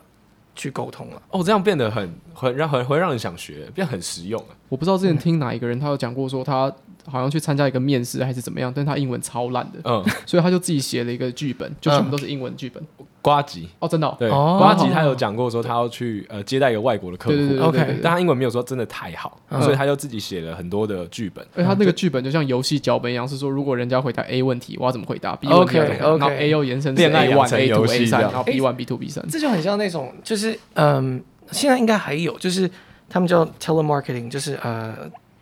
[0.56, 1.22] 去沟通了。
[1.30, 4.44] 哦，这样变得很很让很会让人想学，变得很实用。
[4.68, 6.74] 我不知道之前听哪一个人，他有讲过说他
[7.10, 12.82] 好像去参加一个面试还是怎么样，但他英文超烂的，嗯， 所以他就自己写了一个剧本，就全部都是英文剧本。
[13.22, 13.68] 呱吉。
[13.80, 21.44] 哦，真的对，呱吉他有讲过说他要去呃接待一个外国的客户，OK，但他英文没有说真的太好，所以他就自己写了很多的剧本。
[21.56, 32.70] 而他那个剧本就像游戏脚本一样，是说如果人家回答 A 问题，我要怎么回答？B 问题，然后 A 又延伸成 A one、A two、A 三，然后 B one、B two、B 三，这就很像那种，就是嗯，现在应该还有，就是
[33.08, 34.94] 他们叫 telemarketing，就是呃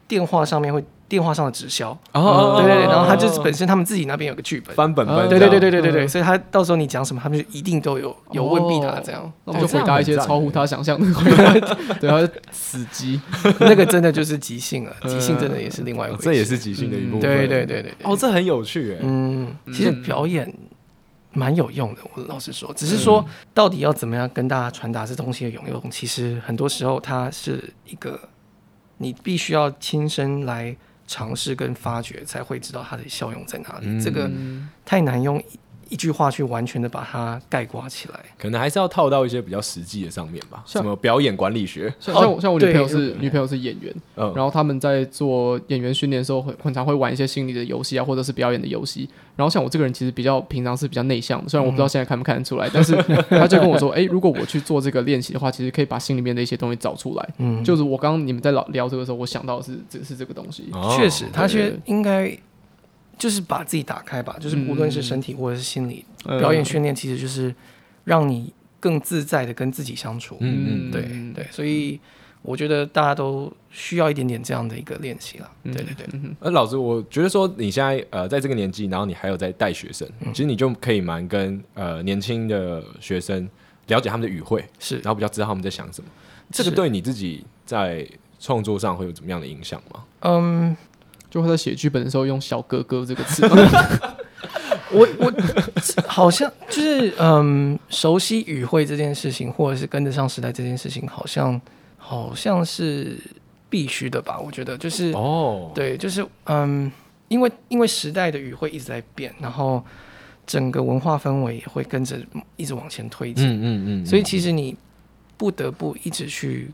[0.08, 0.82] 电话上面会。
[1.14, 1.96] 电话上的直销。
[2.12, 4.74] 哦，对对对，然后他就是本身他们自己那边有个剧本。
[4.74, 11.06] 翻本本，对对对对对对对，所以他到时候你讲什么，他们就一定都有有问必答这样，那我们就回答一些超乎他想象的。
[11.14, 13.20] 回答，对，他死机，
[13.60, 20.52] 那个真的就是即兴了，即兴真的也是另外一回事，这也是即兴的一部分，对对对对，哦，这很有趣哎，嗯，其实表演
[21.32, 28.18] 蛮有用的，我老实说，只是说到底要怎么样跟大家传达这东西的有用，其实很多时候它是一个
[28.98, 30.76] 你必须要亲身来。
[31.06, 33.86] 尝试跟发掘，才会知道它的效用在哪里。
[33.86, 34.30] 嗯、这个
[34.84, 35.42] 太难用
[35.88, 41.92] 一句话去完全的把它概括起来，可能还是要套到一些比较实际的上面吧，像什么表演管理学。
[41.98, 49.08] 像像我像我女朋友是女朋友是演员，嗯、然后他们在做演员训练的时候，很很常会玩一些心理的游戏啊，或者是表演的游戏。
[49.36, 52.94] 然后像我这个人其实比较平常是比较内向的，虽然我不知道现在看不看得出来，嗯、但是
[53.28, 57.28] 他就跟我说， 哎、欸，如果我去做这个练习的话，其实可以把心里面的一些东西找出来。
[57.38, 60.70] 嗯，就是我刚刚你们在聊聊这个时候，我想到的是这是这个东西。
[60.96, 62.36] 确实，他其实应该。
[63.18, 67.54] 就是把自己打开吧，就是无论是身体或者是心理，嗯、表演训练其实就是
[68.04, 70.36] 让你更自在的跟自己相处。
[70.40, 71.02] 嗯嗯，对
[71.34, 71.98] 对，所以
[72.42, 75.50] 我觉得大家都需要一点点这样的一个练习了。
[75.62, 76.06] 对对对。
[76.40, 83.48] 呃，老师，我觉得说你现在呃在这个年纪，然后你还有在带学生，嗯、其实你就可以蛮跟呃年轻的学生
[83.86, 86.10] 了解他们的语汇，是，然后比较知道他们在想什么。
[86.50, 88.06] 这个对你自己在
[88.38, 90.04] 创作上会有怎么样的影响吗？
[90.20, 90.76] 嗯。
[91.34, 93.44] 就会在写剧本的时候用“小哥哥”这个词。
[94.92, 95.32] 我我
[96.06, 101.60] 好像就是嗯，熟悉语汇这件事情，或者是跟得上时代这件事情，好像
[101.96, 103.18] 好像是
[103.68, 104.38] 必须的吧？
[104.38, 106.88] 我觉得就是哦，对，就是嗯，
[107.26, 109.84] 因为因为时代的语汇一直在变，然后
[110.46, 112.16] 整个文化氛围也会跟着
[112.54, 113.44] 一直往前推进。
[113.44, 114.76] 嗯嗯嗯，所以其实你
[115.36, 116.70] 不得不一直去。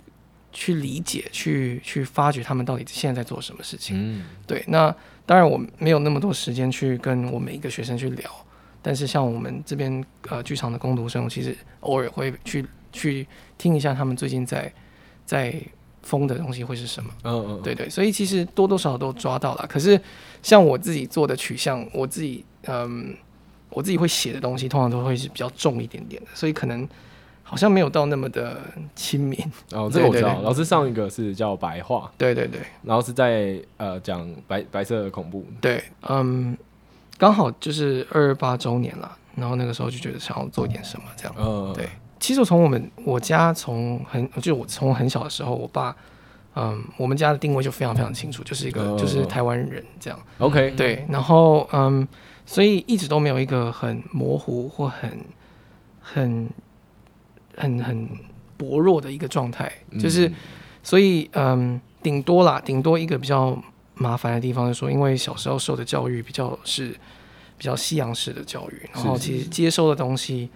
[0.53, 3.97] 去理解，去去发掘他们到底现在在做什么事情。
[3.97, 4.65] 嗯，对。
[4.67, 8.31] 那当然我没有那么多时间去跟我每一个学生去聊，
[8.83, 14.73] 但是像我们这边呃剧场的工读生，其实偶尔会去去听一下他们最近在
[15.25, 15.55] 在
[16.03, 17.11] 疯的东西会是什么。
[17.23, 17.89] 嗯嗯，对对。
[17.89, 19.67] 所以其实多多少少都抓到了。
[19.69, 20.01] 可是
[20.43, 23.15] 像我自己做的取向，我自己嗯，
[23.69, 26.89] 我自己会写的东西，通常都会是比较重一点点的，所以可能。
[27.51, 28.61] 好像没有到那么的
[28.95, 29.37] 亲民。
[29.73, 30.41] 哦，这个我知道。
[30.43, 36.57] 老师上一个是叫白话，对对对，然后是在呃讲白白色的恐怖，对，嗯，
[37.19, 41.89] 刚好就是二二八周年了，然后那个时候就觉得想要做一点什么这样，嗯，对。
[42.21, 45.97] 其实从我们我家从很就我从很小的时候，我爸，
[46.55, 52.07] 嗯，我们家的定位就非常非常清楚，就是一个就是台湾人这样，OK，对，然后嗯，
[52.47, 55.19] 所以一直都没有一个很模糊或很
[56.01, 56.49] 很。
[57.61, 58.09] 很很
[58.57, 60.35] 薄弱的一个状态，就是，嗯、
[60.83, 63.57] 所以嗯，顶多啦，顶多一个比较
[63.95, 66.89] 麻烦的地方就是说，因为小时候受的教育比较是
[67.57, 70.51] 比较西洋式的教育，然后其实接收的东西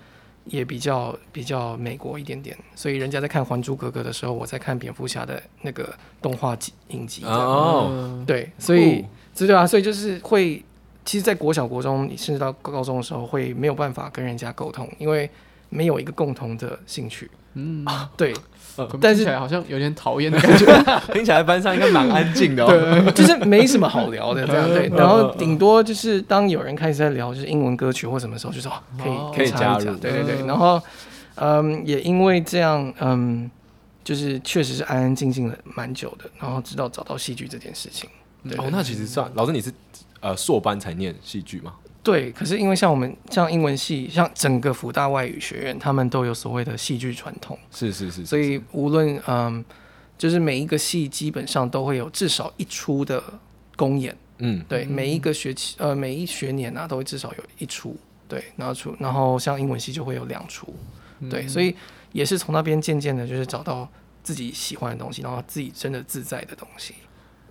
[0.45, 10.62] 也比较比较美国一点点，所以人家在看《还珠格格》的时候，我在看蝙蝠侠的那个动画集影集哦，对，所以这对啊，所以就是会，
[11.05, 15.31] 其实，在国小、国中，甚至到高中的时候，会没有办法跟人家沟通，因为。
[15.68, 17.85] 没有一个共同的兴趣，嗯，
[18.16, 18.35] 对，
[19.00, 20.66] 但是好像有点讨厌的感觉，
[21.12, 28.72] 听起来班上应该蛮安静的，哦，对， 就是没什么好聊的这样，对，然后顶多就是当有人开始在聊就是英文歌曲或什么时候，就说
[29.03, 30.81] 可以可以加入，对对对，然后
[31.37, 33.50] 嗯，也因为这样，嗯，
[34.05, 38.09] 就是确实是安安静静的蛮久的，然后直到找到戏剧这件事情，
[38.48, 39.72] 对，哦，那其实算老师你是
[40.20, 41.74] 呃硕班才念戏剧吗？
[42.05, 47.59] 对，可是因为像我们像英文系，像整个福大外语学院，他们都有所谓的戏剧传统。
[47.73, 49.64] 是是是，是，所以无论嗯，
[50.19, 53.25] 就是每一个系基本上都会有至少一出的
[53.75, 54.14] 公演。
[54.38, 57.97] 嗯，对，每一个学期呃每一学年啊都会至少有一出。
[58.29, 60.75] 对，然后出然后像英文系就会有两出。
[61.31, 61.75] 对，所以
[62.12, 63.88] 也是从那边渐渐的，就是找到
[64.23, 66.95] 自己喜欢的东西，然后自己真的自在的东西。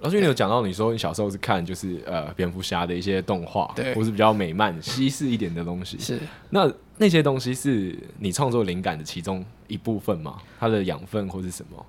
[0.03, 5.97] 老师，你有讲到你说你小时候是看就是呃蝙蝠侠的一些动画，对，或是比较美漫、西式一点的东西。
[5.97, 10.35] 是，那那些东西是你创作灵感的其中一部分吗？
[10.59, 11.85] 它的养分或是什么？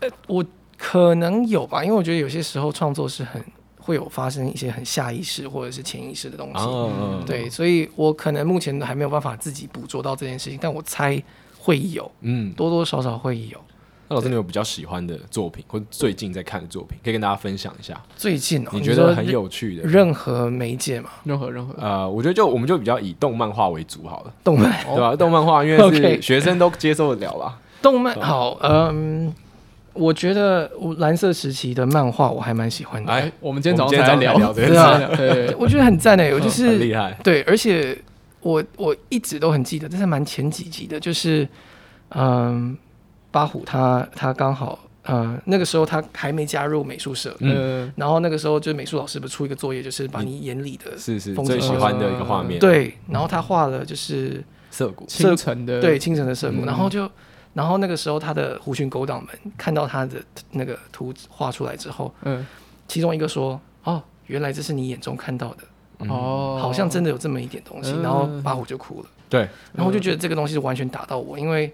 [0.00, 0.44] 呃，我
[0.76, 3.40] 可能有吧，因为我觉得有些时候创作是很
[3.78, 6.64] 会有发生一些很下意识或者是潜意识的东西。
[6.64, 11.22] 哦，对，所以我可能目前还没有办法自己捕捉到这件事情，但我猜
[11.56, 13.60] 会有，嗯，多多少少会有。
[14.12, 17.98] 那老师，你有比较喜欢的作品，或者最近在看的作品，可以跟大家分享一下？
[18.14, 21.08] 最近、哦、你觉得很有趣的任何媒介嘛？
[21.24, 24.34] 任何任何呃，我觉得就我们就比较以动漫画为主好了。
[24.44, 25.16] 动漫对吧？
[25.16, 27.58] 动漫画因为是学生都接受得了啦。
[27.80, 29.32] 动漫好，嗯，
[29.94, 33.10] 我觉得蓝色时期的漫画我还蛮喜欢的。
[33.10, 37.16] 哎，我们今天早上才聊，聊对啊，对，我觉得很赞诶，我就是很厉害。
[37.24, 37.96] 对，而且
[38.40, 41.48] 我我一直都很记得，这是蛮前几集的，就是
[42.10, 42.76] 嗯。
[43.32, 55.06] 八虎他他刚好，呃，那个时候他还没加入美术社，嗯，然后那个时候就美术老师不出一个作业，就是把你眼里的是是最喜欢的一个画面，对，然后他画了就是涩谷。
[55.06, 55.80] 清晨的。
[55.80, 57.10] 对清晨的涩谷，然后就
[57.54, 62.46] 然后那个时候他的狐群狗党们看到他的那个图画出来之后，嗯，
[62.86, 69.40] 其中一个说，哦，原来这是你眼中看到的，哦，好像真的有这么一点东西，然后八虎就哭了，对，
[69.72, 71.72] 然后我就觉得这个东西是完全打到我，因为。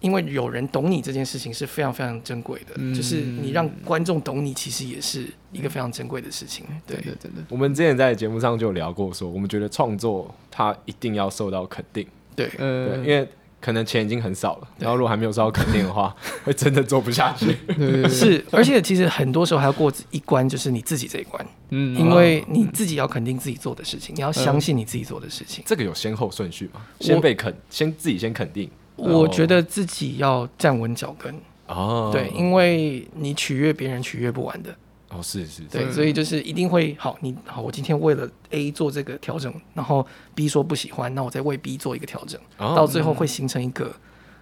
[0.00, 6.66] 因为有人懂你这件事情是非常非常珍贵的，嗯、就是你让观众懂你，其实也是一个非常珍贵的事情。
[6.86, 7.42] 对，真的，真的。
[7.48, 12.06] 我们之前在节目上就有聊过，说我们觉得创作它一定要受到肯定。
[12.34, 13.26] 对，对，因为
[13.58, 17.56] 可能钱已经很少了，然后如果还没有受到肯定的话，会真的做不下去。
[18.06, 21.44] 是，而且其实很多时候还要过一关，就是你自己这一关。
[21.70, 25.64] 嗯，因为你自己要肯定自己做的事情，你要相信你自己做的事情。
[25.66, 26.82] 这个有先后顺序吗？
[27.00, 28.70] 先被肯，先自己先肯定。
[28.96, 31.34] 我觉得自己要站稳脚跟
[31.66, 34.74] 哦，对，因为你取悦别人取悦不完的
[35.08, 43.94] 哦，是是，对，所以就是一定会好，你好，我今天为了 A 做这个调整，然后 B 说不喜欢，那我再为 B 做一个调整，到最后会形成一个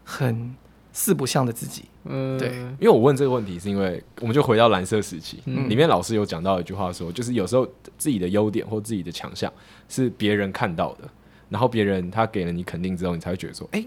[0.05, 0.55] 很
[0.93, 1.85] 四不像的自己。
[2.05, 9.51] 嗯，对，因为我问这个问题，是因为我们就回到蓝色时期里面，老师有讲到一句话说，就是有时候自己的优点或自己的强项
[9.89, 11.09] 是别人看到的，
[11.49, 13.85] 然后别人他给了你肯定之后，你才会觉得说，哎。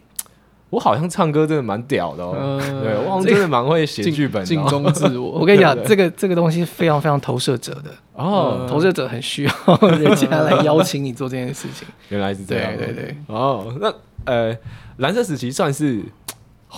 [0.70, 5.32] 我好像唱歌真的蛮屌的哦，对，我好像真的蛮会写剧本，尽忠自我。
[5.40, 11.88] 我跟你讲，这个这个东西非常非常投射者的哦，投射者很需要人家来邀请你做这件事情。
[12.10, 13.18] 原来是这样，对对对。
[13.28, 13.94] 哦，那
[14.26, 14.58] 呃，
[14.98, 16.04] 蓝色时期算是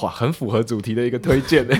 [0.02, 1.78] 哇，很符合主题的一个推荐诶。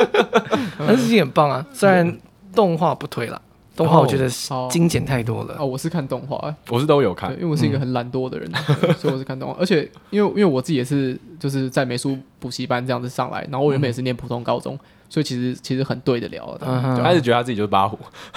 [0.86, 2.18] 蓝色时期很棒啊，虽然
[2.54, 3.40] 动画不推了。
[3.74, 4.28] 动画我觉得
[4.70, 5.56] 精简太多了。
[5.58, 8.50] 哦，我是看动画，我是都有看，因为我是一个很懒惰的人，
[8.98, 9.56] 所以我是看动画。
[9.60, 14.78] 而且因为因为我自己也是就是在美术补习班这样子上来，然后我原本也是念普通高中。
[15.12, 16.66] 所以其实其实很对得了的，
[17.04, 17.98] 他是觉得他自己就是八虎。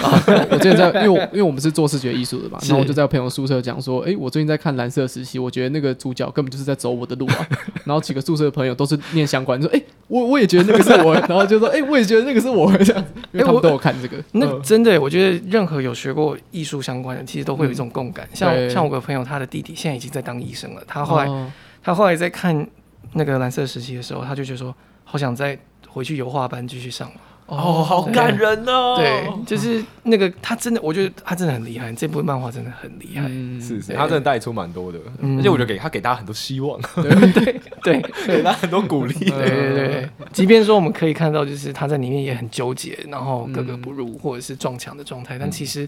[0.51, 7.47] 我最近在，因为我因为我们是做视觉艺术的嘛，然后我就在我朋友宿舍讲说，哎，我最近在看蓝色时期，我觉得那个主角根本就是在走我的路啊。
[7.85, 14.21] 然后几个宿舍的朋友都是念相关，说，哎，我我也觉得那个是我，然后就说，哎，我也觉得那个是我这样子，因为他们都有看这个。
[14.33, 18.27] 那真的，我觉得任何有学过艺术相关的，其实都会有一种共感。
[18.33, 22.67] 像像我个朋友，他的弟弟现在已经在当医生了，他后来他后来在看
[23.13, 25.57] 那个蓝色时期的时候，他就觉得说，好想再
[25.95, 27.09] 回去油画班继续上。
[27.47, 28.95] 哦，好感人哦！
[28.97, 31.93] 对，就是那个他真的，我觉得他真的很厉害。
[31.93, 33.27] 这部漫画真的很厉害，
[33.61, 40.09] 是是，他真的带出蛮多的，而且我觉得给他给大家很多希望，对对对， 给他很多鼓励，对对对。
[40.33, 45.87] 即便说我们可以看到，就是他在里面也很纠结，然后格格不入或者是撞墙的状态，但其实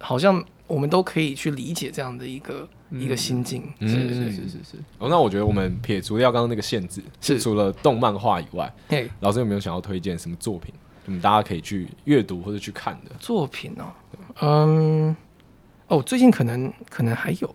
[0.00, 3.62] 好像我们都可以去理解这样的一个一个心境。
[3.80, 4.76] 是是是是是。
[4.98, 8.72] 哦，那我觉得我们撇除掉刚刚那个限制，是除了动漫画以外，
[9.18, 10.72] 老师有没有想要推荐什么作品？
[11.06, 13.84] 嗯，大家可以去阅读或者去看的作品哦。
[14.42, 15.16] 嗯，
[15.88, 17.54] 哦，最近可能可能还有，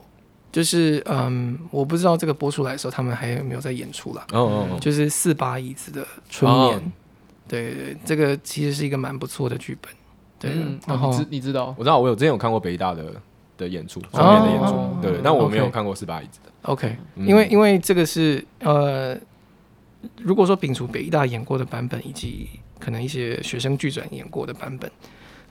[0.51, 4.25] 就是嗯，我不知道这个播出来的时候，他们还有没有在演出啦。
[4.33, 6.91] 哦哦哦，就是四把椅子的春眠。
[7.47, 9.91] 对对，这个其实是一个蛮不错的剧本。
[10.39, 10.51] 对，
[10.87, 13.05] 然后你知道，我知道，我有之前有看过北大的
[13.57, 16.51] 的演出，上面的演出，对，但我没有看过四把椅子的。
[16.63, 19.17] OK，因为因为这个是呃，
[20.17, 22.47] 如果说摒除北大演过的版本以及。
[22.77, 24.91] 可能一些学生剧转演过的版本，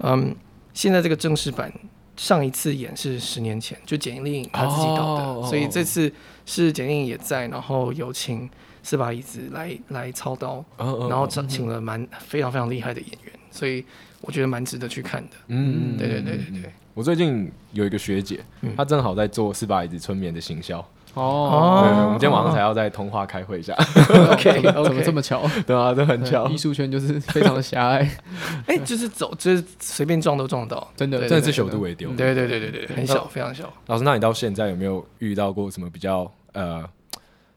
[0.00, 0.36] 嗯，
[0.74, 1.72] 现在这个正式版
[2.16, 6.12] 上一次演是十年前，就简莉颖他自己导的，哦、所以这次
[6.44, 8.48] 是简莉颖也在，然后有请
[8.84, 13.84] 四把椅子来来操刀，哦、然后请请了蛮非常非常厉害的演员，所以
[14.20, 15.30] 我觉得蛮值得去看的。
[15.48, 16.72] 嗯嗯，对对对对对。
[16.92, 18.38] 我最近有一个学姐，
[18.76, 20.78] 她正好在做四把椅子春眠的行销。
[21.14, 23.72] 哦，对，我们今天晚上才要在通话开会一下。
[24.32, 25.48] OK， 怎么这么巧？
[25.66, 26.46] 对啊，都很巧。
[26.48, 28.08] 艺术圈就是非常的狭隘。
[28.66, 32.10] 哎，就是走，就是随便撞都撞到，真的，真的是小度为丢。
[32.10, 33.72] 对对对对对，很小，非常小。
[33.86, 36.84] 老师，那你到现在有没有遇到过什么比较呃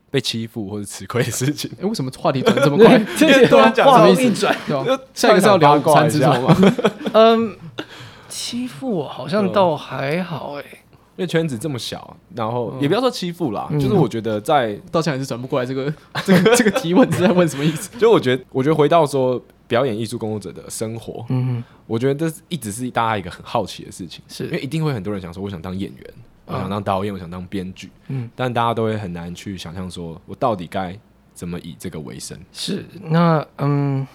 [0.10, 1.70] 被欺负或者吃亏的事情？
[1.82, 2.98] 哎，为什么话题转这么快？
[3.50, 4.56] 突然讲什么一转？
[5.14, 6.74] 下一个是要聊午餐吃什么吗？
[7.14, 7.58] 嗯，
[8.30, 10.64] 欺负我好像倒还好哎。
[11.18, 15.92] 因为圈子这么小，然后也不要说欺负啦，嗯、就是我觉得在到现在还是转不过来这个
[16.24, 17.90] 这个这个提问是在问什么意思？
[17.98, 26.14] 就我觉得，我觉得回到说表演艺术工作者的生活，嗯，我觉得这一直是大家一个很好奇的事情，是因为一定会很多人想说，我想当演员，
[26.48, 30.98] 我想当导演，我想当编剧，嗯，但大家都会很难去想象说我到底该
[31.34, 32.40] 怎么以这个为生。
[32.52, 34.08] 是，那嗯，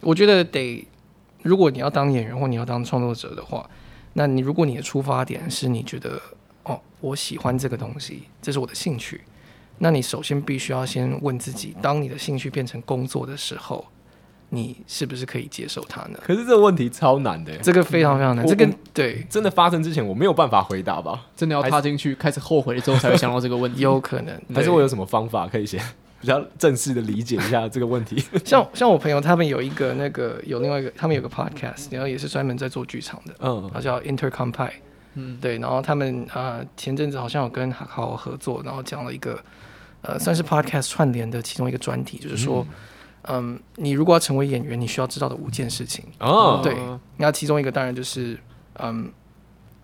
[0.00, 0.86] 我觉得得，
[1.42, 3.68] 如果你要当演员或你要当创作者的话，
[4.12, 6.20] 那你如果你的出发点是你觉得。
[6.64, 9.22] 哦，我喜欢这个东西，这是我的兴趣。
[9.78, 13.86] 那你首先必须要先问自己，当你的兴趣变成工作的时候，
[14.50, 16.18] 你是不是可以接受他呢？
[16.22, 18.46] 可是这个问题超难的，这个非常非常难。
[18.46, 21.26] 这个对，真的发生之前我没有办法回答吧？
[21.36, 24.40] 真的要踏进去开始后悔之后才会想到这个问题，有可能。
[24.54, 25.80] 还是我有什么方法可以先
[26.20, 28.22] 比较正式的理解一下这个问题？
[28.44, 34.70] 像像我朋友他们有一个那个有另外一个，他们有个 podcast，然后也是专门在做剧场的，嗯，他叫 Intercompai。
[35.14, 39.38] 嗯，对，然后他们啊、呃，前阵子好像有跟好好合作，然后讲了一个
[40.02, 42.74] 呃，算是 podcast 串联的其中一个专题，就是说，嗯，
[43.22, 46.04] 嗯，你如果要成为演员，你需要知道的五件事情。
[46.20, 46.76] 哦，对，
[47.16, 48.38] 那其中一个当然就是，
[48.74, 49.10] 嗯，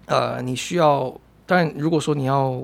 [0.07, 1.13] 呃，你需要，
[1.47, 2.63] 当然如果说你要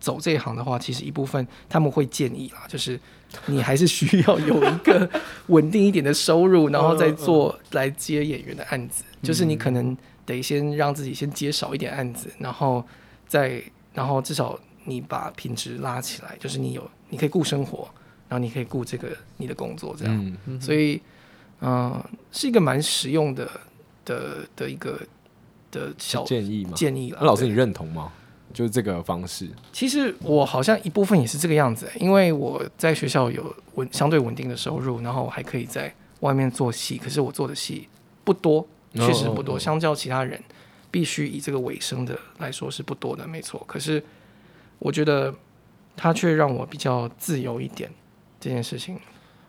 [0.00, 2.98] 走这一行的话，其实一部分他们会建议啦，就是
[3.46, 5.08] 你还是需要有一个
[5.48, 9.96] 稳定一点的收入，然后再做来接演员的案子，就是你可能。
[10.26, 12.84] 得先让自己先接少一点案子，然后
[13.28, 13.62] 再，
[13.94, 17.88] 然后至少你把品质拉起来，就是你有，你可以顾生活，
[18.28, 21.00] 然后你可以顾这个你的工作，这样，嗯嗯、所以，
[21.60, 23.48] 嗯、呃，是一个蛮实用的
[24.04, 25.00] 的的一个
[25.70, 27.18] 的小建议嘛，建议了。
[27.20, 28.12] 那老师，你认同吗？
[28.52, 29.48] 就是这个方式。
[29.72, 37.88] 其实我好像一部分也是这个样子，因为我在学校有稳相对稳定的收入，然后我还可以在外面做戏，可是我做的戏
[38.24, 38.66] 不多。
[38.94, 40.42] 确实不多，相较其他人，
[40.90, 43.62] 必须以这个为生的来说是不多的，没错。
[43.66, 44.02] 可是
[44.78, 45.34] 我觉得
[45.94, 47.90] 它却让我比较自由一点，
[48.46, 48.96] 这件事情。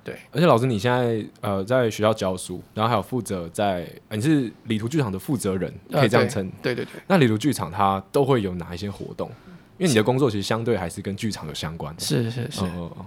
[0.03, 6.43] 对，而且老师你现在呃在学校教书，然后还有负责在，你是旅途剧场的负责人，可以这样称。
[6.45, 6.93] 呃，对对对。
[7.07, 9.29] 那旅途剧场它都会有哪一些活动？
[9.77, 12.01] 因为你的工作其实相对还是跟剧场有相关的。
[12.01, 12.61] 是是是，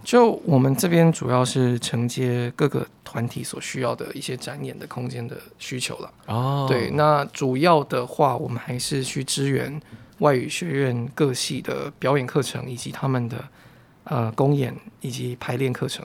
[0.04, 6.12] 就我们这边主要是承接各个团体所需要的一些展演的空间的需求了。
[6.26, 9.80] 哦，对，那主要的话，我们还是去支援
[10.18, 13.42] 外语学院各系的表演课程，以及他们的
[14.10, 16.04] 呃公演以及排练课程。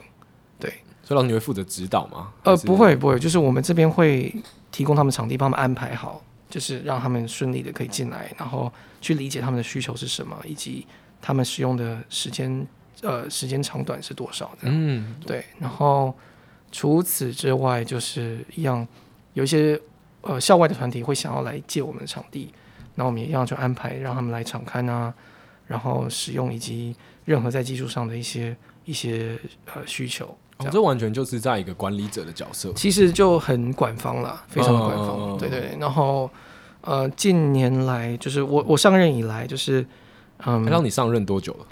[0.58, 0.70] 对，
[1.02, 2.32] 所以老师你会负责指导吗？
[2.44, 4.34] 呃，不会不会，就是我们这边会
[4.72, 6.22] 提供他们场地，帮他们安排好。
[6.48, 10.86] 就是让他们顺利的可以进来，然后去理解他们的需求是什么，以及
[11.20, 12.64] 他们使用的时间，
[13.02, 14.76] 呃，时间长短是多少这样。
[14.78, 15.44] 嗯，对。
[15.58, 16.14] 然后
[16.70, 18.86] 除此之外，就是一样，
[19.34, 19.78] 有一些
[20.20, 22.54] 呃校外的团体会想要来借我们的场地，
[22.94, 25.12] 那我们也一样就安排让他们来场刊啊，
[25.66, 26.94] 然后使用以及
[27.24, 29.38] 任何在技术上的一些一些
[29.74, 30.26] 呃需求。
[30.58, 35.08] 这，哦、这完全就是在一个管理者的角色，其实就很管方了，非常的管方。
[35.08, 36.30] 哦、对对，然后
[36.80, 39.84] 呃，近年来就是我我上任以来，就是
[40.46, 41.66] 嗯，让你上任多久了？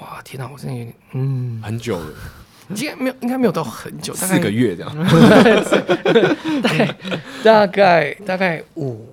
[0.00, 2.06] 哇，天哪，我真的有点嗯，很久了，
[2.76, 4.94] 应该没有，应该没有到很久，四个月这样，
[6.62, 6.96] 大概
[7.42, 9.06] 大概大概五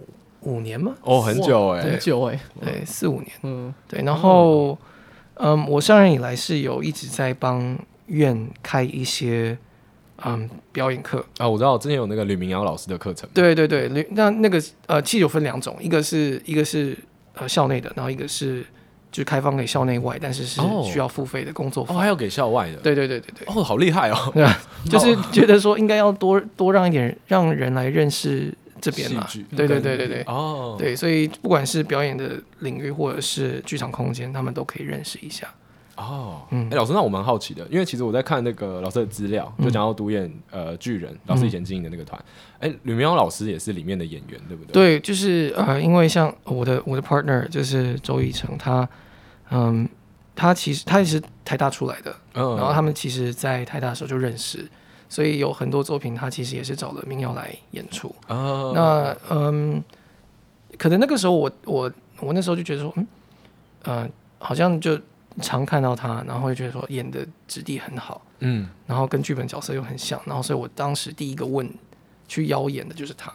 [0.54, 0.96] 五年吗？
[1.04, 4.78] 哦，很久哎，很久哎，对，四五年，嗯，对，然后
[5.36, 7.78] 嗯，我上任以来是有一直在帮。
[8.10, 9.58] 院开一些
[10.24, 13.30] 嗯表演课啊，我知道之前有那个吕明瑶老师的课程。
[13.34, 16.98] 对对对，那那个呃，其实有分两种，一个是一个是
[17.34, 18.62] 呃校内的，然后一个是
[19.12, 21.98] 就是开放给校内外，但是是需要付费的工作坊。
[21.98, 22.78] 哦，还要给校外的。
[22.78, 23.54] 对对对对对。
[23.54, 24.16] 哦，好厉害哦。
[24.90, 29.28] 就是觉得说应该要多多让一点让人来认识这边嘛。
[29.56, 30.24] 对对对对对。
[30.28, 30.76] 哦。
[30.78, 35.48] 对，所以不管是表演的领域或者是剧场空间，他们都可以认识一下。
[35.96, 42.24] 哦，嗯，哎，老师，那我蛮好奇的，因为其实我在看那个老师的资料，就讲到独眼呃巨人老师以前经营的那个团，
[42.60, 44.74] 哎，吕明瑶老师也是里面的演员，对不对？
[44.74, 48.88] 对，就是呃，因为像我的我的 partner 就是周以成，他
[49.50, 49.90] 嗯，
[50.36, 54.70] 他其实他也是台大出来的，嗯，然后他们其实在台大的时候就认识，
[55.10, 58.14] 所以有很多作品他其实也是找了民谣来演出。
[58.28, 59.84] 哦，那嗯，
[60.78, 63.08] 可能那个时候我我我那时候就觉得说，嗯，
[63.84, 65.00] 呃，好像就。
[65.40, 71.72] 常看到他，然后就觉得说演的质地很好，嗯，然后跟剧本角色又很像，然后所以我当时第一个问
[72.28, 73.32] 去邀演的就是他，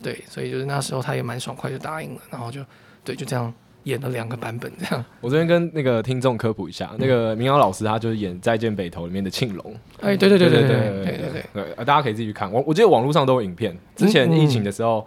[0.00, 2.64] 对，所以就是那时候他也蛮爽快就答应了，然后就
[3.02, 3.52] 对就这样
[3.84, 5.04] 演了两个版本这样。
[5.20, 11.18] 我这边跟那个听众科普一下，嗯、那个民谣老师他就是演《再见北投》里面的庆龙，哎，对对对对对对
[11.54, 15.06] 对对大家可以自己去看，我我记得网络上都有影片，之前疫情的时候，嗯、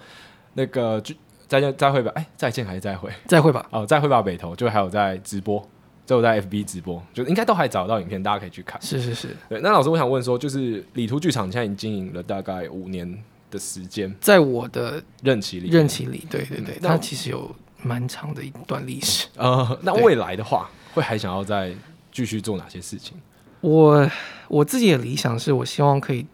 [0.53, 1.15] 那个剧。
[1.45, 2.11] 再见，再会吧。
[2.15, 3.11] 哎，再见还是再会？
[3.27, 3.63] 再会吧。
[3.69, 4.19] 哦，再会吧。
[4.23, 5.63] 北投就还有在直播，
[6.03, 8.81] 就在 FB 直播，就应该都还找到影片，大家可以去看。
[8.81, 9.27] 是是是。
[9.47, 13.07] 对，那老师，我想问说，就是理图剧场现在已经经营了大概五年
[13.51, 17.53] 的时间，在我的任期里，任期里，对对对，它其实有
[17.83, 19.27] 蛮长的一段历史。
[19.37, 21.73] 呃，那未来的话，会还想要再
[22.11, 23.15] 继续做哪些事情？
[23.61, 24.09] 我
[24.47, 26.25] 我自己的理想是我希望可以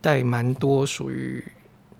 [0.00, 1.44] 带蛮多属于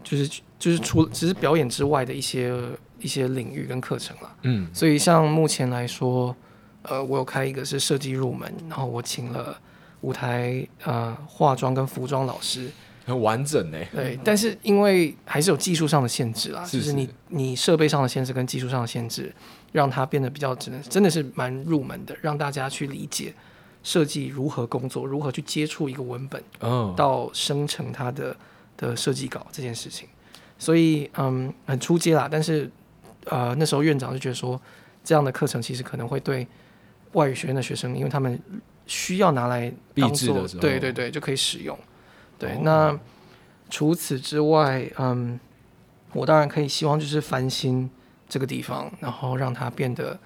[0.05, 0.41] 就是。
[0.61, 2.55] 就是除了只是表演之外的一些
[2.99, 6.37] 一些领域跟课程了，嗯，所以像目前来说，
[6.83, 9.59] 呃，我有开一个是设计入门，然后我请了
[10.03, 12.71] 舞台呃化妆跟服装老师，
[13.11, 13.79] 很完整呢。
[13.93, 19.35] 对，但是因为还是有技术上的限制啦，是是就是你你设备上的限制跟技术上的限制，
[19.73, 23.35] 让它变得比较只能真的是蛮入门的，让大家去理解
[23.83, 28.37] 设计如何工作，如何去接触一个文本，哦，到生成它的
[28.77, 30.09] 的设计稿这件事情。
[30.59, 32.29] 所以，嗯，很出街啦。
[32.31, 32.71] 但是，
[33.25, 34.61] 呃，那时候院长就觉得说，
[35.03, 36.47] 这样的课程其实可能会对
[37.13, 38.39] 外语学院的学生，因为他们
[38.87, 41.79] 需要拿来当做，对对对，就可以使用。
[42.41, 42.99] 对，哦、那
[43.69, 45.39] 除此之外，嗯，
[46.13, 47.89] 我当然可以希望就是翻新
[48.29, 50.19] 这个地方，然后让它变得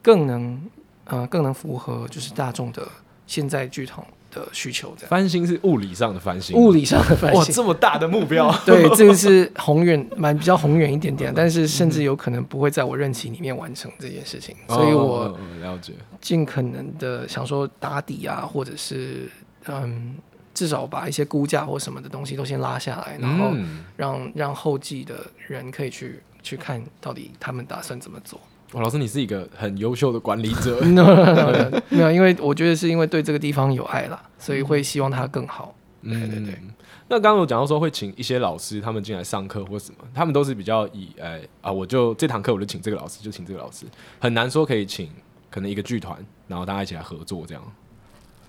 [0.00, 0.62] 更能，
[1.04, 2.88] 呃，更能符合就是大众的
[3.26, 19.30] 现在剧场的需求，翻新是物理上的翻新，物理上的翻新，哇，这么大的目标， 对， 这个是宏远，蛮比较宏远一点点，但是甚至有可能不会在我任期里面完成这件事情，所以我了解，尽可能的想说打底啊，或者是
[19.66, 20.14] 嗯，
[20.58, 23.52] 至少把一些估价或什么的东西都先拉下来，然后
[23.96, 25.14] 让让后继的
[25.46, 28.40] 人可以去去看到底他们打算怎么做。
[28.72, 30.80] 哦，老师，你是一个很优秀的管理者。
[31.90, 35.72] 没有，因为我觉得是因为对这个地方有爱啦，所以会希望它更好。
[36.02, 36.54] 对对对。
[36.54, 36.74] 嗯、
[37.06, 43.86] 那刚刚有讲到说会请一些老师，他们进来上课或什么，他们都是比较以哎、欸、啊，我就这堂课我就请这个老师，就请这个老师，
[44.18, 45.08] 很难说可以请
[45.48, 47.62] 可能一个剧团，然后大家一起来合作这样。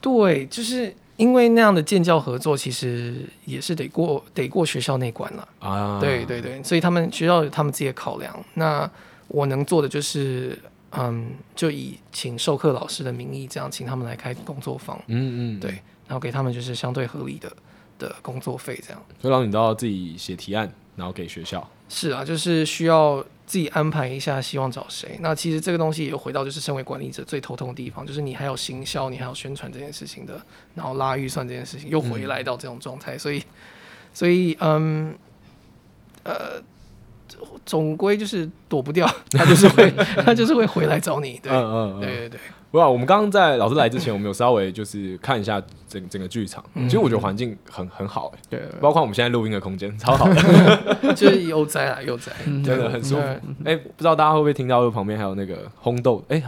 [0.02, 6.00] 对，就是因为那样的建教合作，其实也是得过得过学校那关了啊。
[6.00, 8.34] 对对对，所以他们学校有他们自己的考量。
[8.54, 8.90] 那
[9.28, 10.58] 我能做的就是，
[10.92, 15.72] 嗯，就以请授课老师的名义，这样请他们来开工作坊，嗯嗯，对，
[16.08, 17.52] 然后给他们就是相对合理的
[18.00, 19.04] 的工作费，这样。
[19.22, 21.70] 所以，让你都要自己写提案，然后给学校。
[21.90, 25.18] 是啊，就是需要自己安排一下，希望找谁。
[25.22, 30.40] 那其实这个东西也回到就是身为管理者最头痛的地方，就是你还有行销，你还有宣传这件事情的，
[30.76, 33.44] 然后拉预算这件事情，又回来到这种状态，嗯、所以，
[34.14, 35.18] 所以，嗯，
[36.24, 36.62] 呃。
[37.64, 39.90] 总归就是躲不掉，他就是会，
[40.26, 41.40] 他就是会回来找你。
[41.42, 42.40] 对，嗯嗯，对对对。
[42.72, 46.64] 不过我们刚刚在老师来之前，我们有稍微就是看一下整整个剧场。
[46.76, 53.22] 其实我觉得环境很很好，哎，对，包括我们现在录音的空间超好的， 就是悠哉啊悠哉，真的很舒服。
[53.64, 56.24] 哎，不知道大家会不会听到旁边还有那个烘豆？
[56.30, 56.44] 哎，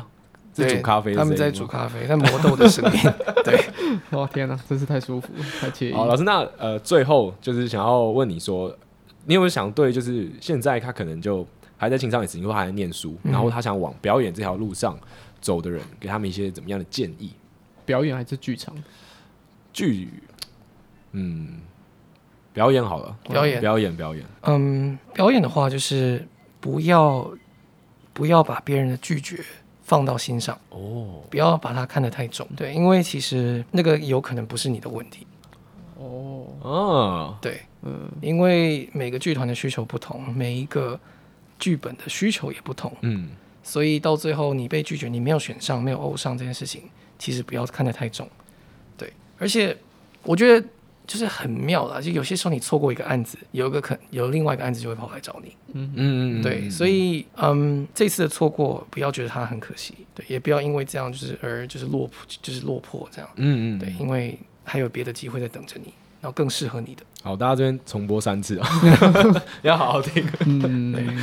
[0.54, 3.00] 在煮咖啡，他们在煮咖啡，在磨豆的声音。
[3.44, 3.66] 对，
[4.18, 5.28] 哇天哪，真是太舒服，
[5.60, 5.94] 太惬意。
[5.94, 8.76] 好，老师，那呃，最后就是想要问你说。
[9.24, 11.46] 你有没有想对，就是现在他可能就
[11.78, 14.98] 还在青少年时期，或还在念书，然后他想往表演这条路上
[15.42, 17.34] 走的人，给他们一些怎么样的建议？
[17.86, 18.74] 表演还是剧场？
[19.74, 20.10] 剧，
[21.12, 21.60] 嗯，
[22.54, 24.26] 表演好了，表演，表演，表演。
[24.44, 26.26] 嗯，表演的话，就是
[26.60, 27.30] 不要
[28.14, 29.44] 不要把别人的拒绝
[29.84, 32.48] 放到心上哦，不要把它看得太重。
[32.56, 35.26] 对，因为其实那个有可能不是你的问题。
[35.98, 37.62] 哦，哦，对。
[37.84, 41.00] 嗯，因为每个剧团的需求不同，每一个
[41.58, 43.30] 剧本的需求也不同，嗯，
[43.64, 46.84] 所以到最后你被拒绝，你没有选上，没有欧上这件事情，
[47.20, 48.28] 其实不要看得太重，
[48.98, 49.12] 对。
[49.38, 49.76] 而且
[50.24, 50.68] 我觉得
[51.06, 56.70] 就是很妙啦，就有些时候你错过一个案子，有一个可有另外一个案子就会跑来找你，嗯嗯嗯，对。
[56.70, 62.10] 所以嗯，这次的错过不要觉得它很可惜，对，也不要因为这样就是而就是落
[62.42, 65.94] 就是落魄这样，嗯嗯，对，因为还有别的机会在等着你。
[66.22, 67.04] 然后更适合你的。
[67.24, 68.68] 好，大家这边重播三次啊，
[69.62, 70.26] 要好好听。
[70.46, 71.18] 嗯，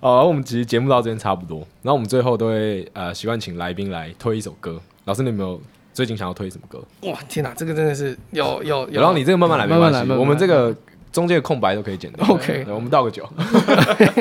[0.00, 1.58] 好，我们其实节目到这边差不多。
[1.82, 4.80] 然后我们最后都会呃习惯请来宾来推一首歌。
[5.06, 5.60] 老师，你有没有
[5.92, 6.84] 最近想要推什么歌？
[7.08, 9.00] 哇，天哪，这个真的是有有有。
[9.00, 10.74] 然后你这个慢慢来，慢慢来，我们这个
[11.12, 12.26] 中间的空白都可以剪掉。
[12.28, 13.28] OK，我们倒个酒。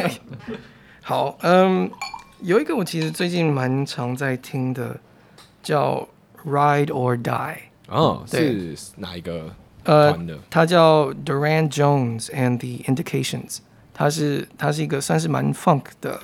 [1.01, 1.89] 好，嗯，
[2.41, 4.99] 有一个我其实最近蛮常在听的
[5.61, 6.07] 叫
[6.43, 7.57] Ride or Die。
[7.87, 9.53] 哦，是哪一个
[9.83, 10.37] 团的？
[10.49, 13.57] 他、呃、叫 Durand Jones and the Indications。
[13.93, 16.19] 他是他是一个算是蛮 funk 的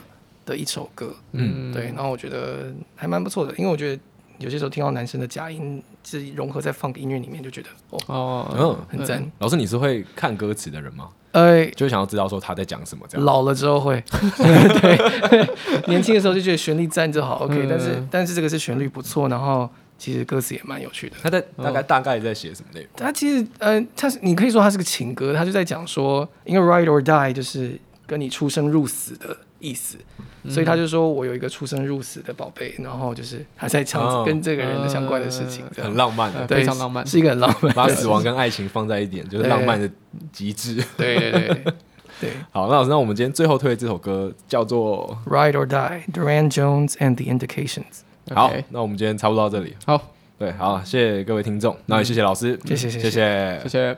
[0.46, 1.14] 的一首歌。
[1.34, 1.86] 嗯，对。
[1.88, 4.02] 然后我觉得还蛮不错的，因为我觉得
[4.40, 9.32] 有些时候听到男生的假音是融合在 funk 音乐里面，就觉得哦，哦嗯，很赞。
[9.40, 11.10] 老师，你是会看歌词的人吗？
[11.32, 13.24] 呃，就想要知道说他在讲什么这样。
[13.24, 14.04] 老了之后会，
[14.82, 15.50] 对，
[15.86, 17.78] 年轻的时候就觉得旋律赞就好，OK 但。
[17.78, 19.70] 但是但是这个是旋律不错，然后
[20.00, 21.16] 其实歌词也蛮有趣的。
[21.22, 22.90] 他在大概、哦、大概在写什么内容？
[22.96, 27.78] 他其实呃，他是你可以说他是个情歌，他就在讲说，因为 ride or die 就是
[28.08, 29.98] 跟你出生入死的意思。
[30.48, 39.88] 所以他就说，我有一个出生入死的宝贝，然后就是还在讲跟这个人的相关的事情，很浪漫，非常浪漫，是一个很浪漫，把死亡跟爱情放在一点，就是浪漫的
[40.32, 40.82] 极致。
[40.96, 41.64] 对对对
[42.22, 42.32] 对。
[42.52, 48.04] 好，那老师，那我们今天最后推的这首歌叫做《Ride or Die》，Durand Jones and the Indications。
[48.36, 49.76] 好，那我们今天差不多到这里。
[49.86, 50.02] 好，
[50.38, 52.90] 对，好，谢谢各位听众，那也谢谢老师，谢谢。
[52.90, 53.60] 谢谢。
[53.64, 53.98] 谢谢。